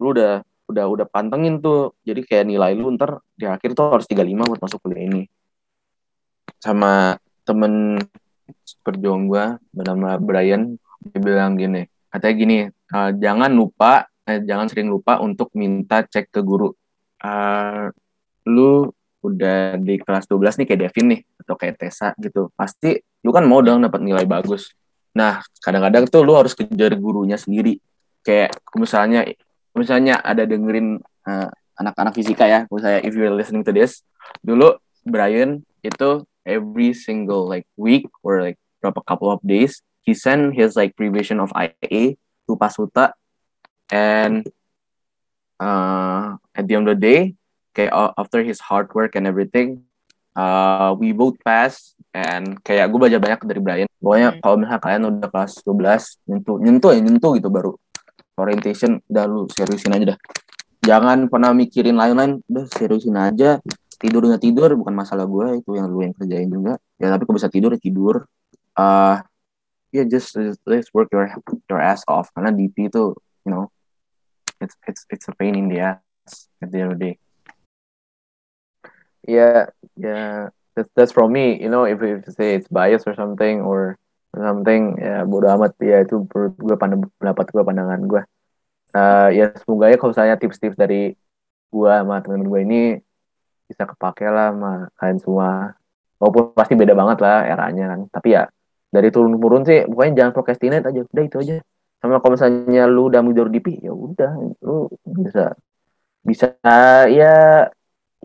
Lu 0.03 0.11
udah 0.11 0.43
udah 0.69 0.86
udah 0.89 1.06
pantengin 1.10 1.62
tuh. 1.62 1.93
Jadi 2.06 2.21
kayak 2.25 2.45
nilai 2.49 2.73
lu 2.73 2.93
ntar 2.95 3.21
di 3.38 3.45
akhir 3.45 3.73
tuh 3.78 3.91
harus 3.91 4.08
35 4.10 4.49
buat 4.49 4.62
masuk 4.62 4.80
kuliah 4.82 5.06
ini. 5.06 5.23
Sama 6.62 7.17
temen 7.45 8.01
perjuang 8.82 9.30
gue 9.30 9.45
bernama 9.73 10.17
Brian 10.17 10.78
dia 11.06 11.21
bilang 11.21 11.54
gini 11.54 11.86
katanya 12.10 12.36
gini 12.38 12.58
uh, 12.69 13.12
jangan 13.13 13.51
lupa 13.54 14.10
eh, 14.25 14.41
jangan 14.41 14.65
sering 14.65 14.89
lupa 14.89 15.21
untuk 15.21 15.54
minta 15.54 16.01
cek 16.01 16.34
ke 16.34 16.41
guru. 16.41 16.73
Uh, 17.21 17.89
lu 18.49 18.89
udah 19.25 19.78
di 19.82 19.97
kelas 19.97 20.30
12 20.30 20.62
nih 20.62 20.65
kayak 20.69 20.82
Devin 20.89 21.08
nih 21.13 21.21
atau 21.45 21.56
kayak 21.58 21.75
Tessa 21.78 22.13
gitu. 22.17 22.49
Pasti 22.58 22.97
lu 23.25 23.30
kan 23.30 23.45
mau 23.45 23.62
dong 23.62 23.86
dapat 23.86 24.01
nilai 24.01 24.25
bagus. 24.25 24.73
Nah, 25.15 25.41
kadang-kadang 25.62 26.10
tuh 26.10 26.21
lu 26.25 26.34
harus 26.36 26.54
kejar 26.58 26.93
gurunya 26.97 27.38
sendiri. 27.38 27.80
Kayak 28.25 28.58
misalnya 28.78 29.25
misalnya 29.75 30.19
ada 30.23 30.47
dengerin 30.47 31.03
uh, 31.27 31.49
anak-anak 31.75 32.15
fisika 32.15 32.47
ya, 32.47 32.63
kalau 32.65 32.81
saya 32.81 33.03
if 33.03 33.11
you're 33.11 33.33
listening 33.33 33.61
to 33.67 33.75
this, 33.75 34.01
dulu 34.39 34.79
Brian 35.03 35.61
itu 35.83 36.23
every 36.47 36.95
single 36.95 37.45
like 37.45 37.67
week 37.75 38.07
or 38.23 38.41
like 38.41 38.57
berapa 38.79 39.03
couple 39.03 39.27
of 39.27 39.43
days, 39.43 39.83
he 40.07 40.15
send 40.15 40.55
his 40.55 40.79
like 40.79 40.95
revision 40.95 41.43
of 41.43 41.51
IA 41.53 42.15
to 42.47 42.53
Pasuta, 42.55 43.13
and 43.91 44.47
uh, 45.59 46.39
at 46.55 46.63
the 46.65 46.73
end 46.79 46.88
of 46.88 46.95
the 46.95 47.01
day, 47.03 47.21
kayak 47.75 47.91
after 48.15 48.39
his 48.41 48.63
hard 48.63 48.88
work 48.95 49.19
and 49.19 49.27
everything, 49.27 49.83
uh, 50.39 50.95
we 50.95 51.11
both 51.11 51.35
pass 51.43 51.93
and 52.15 52.63
kayak 52.63 52.88
gue 52.88 52.99
belajar 52.99 53.19
banyak 53.19 53.39
dari 53.43 53.61
Brian. 53.61 53.89
Pokoknya 53.99 54.29
hmm. 54.31 54.39
kalau 54.39 54.55
misalnya 54.55 54.81
kalian 54.81 55.03
udah 55.11 55.29
kelas 55.33 55.53
12 55.67 56.29
nyentuh 56.31 56.57
nyentuh 56.63 56.91
ya 56.95 57.01
nyentuh 57.03 57.31
gitu 57.35 57.49
baru 57.51 57.75
orientation 58.36 59.00
udah 59.08 59.26
lu 59.28 59.48
seriusin 59.52 59.95
aja 59.95 60.15
dah. 60.15 60.19
Jangan 60.86 61.32
pernah 61.32 61.52
mikirin 61.56 61.98
lain-lain, 61.98 62.43
udah 62.45 62.65
seriusin 62.69 63.17
aja. 63.17 63.58
Tidur 63.95 64.28
nggak 64.28 64.43
tidur 64.43 64.69
bukan 64.76 64.93
masalah 64.93 65.26
gue 65.26 65.63
itu 65.63 65.71
yang 65.74 65.88
lu 65.89 66.04
yang 66.04 66.13
kerjain 66.13 66.52
juga. 66.52 66.78
Ya 67.00 67.10
tapi 67.10 67.24
kalau 67.26 67.38
bisa 67.39 67.50
tidur 67.50 67.74
ya 67.74 67.80
tidur. 67.80 68.28
Uh, 68.76 69.24
ya 69.95 70.04
yeah, 70.04 70.06
just, 70.06 70.36
just 70.36 70.60
let's 70.67 70.91
work 70.91 71.08
your 71.15 71.32
your 71.71 71.80
ass 71.80 72.04
off 72.12 72.28
karena 72.36 72.52
DP 72.52 72.91
itu 72.91 73.15
you 73.48 73.52
know 73.56 73.71
it's 74.60 74.76
it's 74.84 75.08
it's 75.08 75.28
a 75.32 75.34
pain 75.39 75.56
in 75.56 75.71
the 75.71 75.80
ass 75.80 76.52
at 76.60 76.71
the 76.71 76.78
end 76.84 76.91
of 76.91 77.00
the 77.00 77.04
day. 77.06 77.15
Yeah, 79.26 79.74
yeah, 79.98 80.54
that's 80.76 80.89
that's 80.93 81.13
from 81.15 81.34
me. 81.34 81.58
You 81.58 81.69
know, 81.69 81.86
if 81.86 82.04
if 82.04 82.28
you 82.28 82.34
say 82.34 82.56
it's 82.56 82.67
bias 82.67 83.04
or 83.08 83.15
something 83.15 83.62
or 83.62 83.98
something, 84.36 85.00
ya 85.00 85.24
bodo 85.24 85.48
amat 85.56 85.71
ya 85.80 86.04
itu 86.04 86.24
gue 86.60 86.78
pandang 86.78 87.08
pendapat 87.19 87.45
gue 87.52 87.63
pandangan 87.63 88.02
gue. 88.04 88.21
Uh, 88.95 89.30
ya 89.36 89.52
semoga 89.60 89.91
ya 89.91 89.98
kalau 90.00 90.13
saya 90.15 90.39
tips-tips 90.39 90.80
dari 90.80 91.12
gue 91.71 91.91
sama 91.91 92.24
temen 92.24 92.48
gue 92.48 92.60
ini 92.63 92.82
bisa 93.67 93.84
kepake 93.84 94.24
lah 94.30 94.54
sama 94.54 94.71
kalian 95.00 95.19
semua. 95.19 95.50
Walaupun 96.15 96.56
pasti 96.56 96.74
beda 96.80 96.93
banget 96.95 97.17
lah 97.19 97.43
eranya 97.43 97.95
kan. 97.95 98.00
Tapi 98.12 98.28
ya 98.36 98.43
dari 98.91 99.10
turun 99.12 99.36
turun 99.36 99.67
sih, 99.67 99.84
pokoknya 99.84 100.13
jangan 100.24 100.32
procrastinate 100.32 100.86
aja. 100.88 101.02
Udah 101.04 101.24
itu 101.28 101.38
aja. 101.43 101.56
Sama 102.00 102.21
kalau 102.24 102.38
misalnya 102.38 102.84
lu 102.88 103.10
udah 103.12 103.21
mundur 103.26 103.50
DP, 103.50 103.82
ya 103.84 103.91
udah, 103.91 104.32
lu 104.62 104.88
bisa 105.04 105.58
bisa 106.26 106.58
ya 107.10 107.34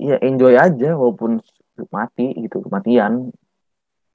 ya 0.01 0.16
enjoy 0.25 0.57
aja 0.57 0.96
walaupun 0.96 1.44
mati 1.92 2.33
gitu 2.40 2.64
kematian 2.64 3.33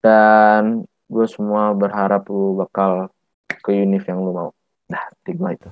dan 0.01 0.85
gue 1.05 1.25
semua 1.29 1.73
berharap 1.77 2.25
lu 2.29 2.57
bakal 2.57 3.09
ke 3.47 3.73
univ 3.73 4.05
yang 4.05 4.21
lu 4.21 4.31
mau 4.33 4.49
nah 4.89 5.05
tiga 5.25 5.53
itu 5.53 5.69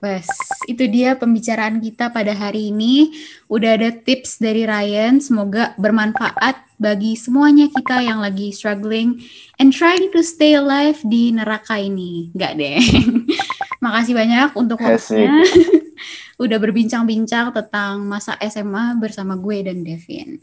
Wes, 0.00 0.28
itu 0.68 0.84
dia 0.84 1.16
pembicaraan 1.16 1.80
kita 1.80 2.12
pada 2.12 2.36
hari 2.36 2.68
ini. 2.68 3.14
Udah 3.48 3.76
ada 3.76 3.88
tips 3.88 4.36
dari 4.36 4.68
Ryan, 4.68 5.16
semoga 5.16 5.72
bermanfaat 5.80 6.76
bagi 6.76 7.16
semuanya 7.16 7.72
kita 7.72 8.04
yang 8.04 8.20
lagi 8.20 8.52
struggling 8.52 9.22
and 9.56 9.72
trying 9.72 10.12
to 10.12 10.20
stay 10.20 10.60
alive 10.60 11.00
di 11.08 11.32
neraka 11.32 11.80
ini. 11.80 12.28
Enggak 12.36 12.52
deh. 12.60 12.80
Makasih 13.84 14.12
banyak 14.12 14.48
untuk 14.56 14.80
waktunya 14.80 15.40
udah 16.44 16.58
berbincang-bincang 16.60 17.54
tentang 17.54 18.04
masa 18.04 18.36
SMA 18.44 19.00
bersama 19.00 19.40
gue 19.40 19.64
dan 19.64 19.80
Devin. 19.86 20.36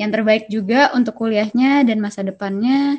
Yang 0.00 0.10
terbaik 0.16 0.44
juga 0.48 0.90
untuk 0.96 1.14
kuliahnya 1.14 1.84
dan 1.84 2.00
masa 2.00 2.24
depannya. 2.24 2.98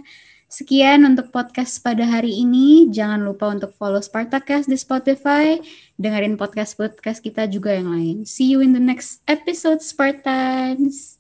Sekian 0.51 1.07
untuk 1.07 1.31
podcast 1.31 1.79
pada 1.79 2.03
hari 2.03 2.43
ini. 2.43 2.91
Jangan 2.91 3.23
lupa 3.23 3.55
untuk 3.55 3.71
follow 3.71 4.03
Spartacast 4.03 4.67
di 4.67 4.75
Spotify. 4.75 5.55
Dengerin 5.95 6.35
podcast-podcast 6.35 7.23
kita 7.23 7.47
juga 7.47 7.71
yang 7.71 7.87
lain. 7.87 8.27
See 8.27 8.51
you 8.51 8.59
in 8.59 8.75
the 8.75 8.83
next 8.83 9.23
episode, 9.31 9.79
Spartans. 9.79 11.15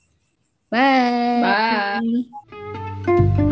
Bye. 0.67 1.47
Bye. 1.47 3.47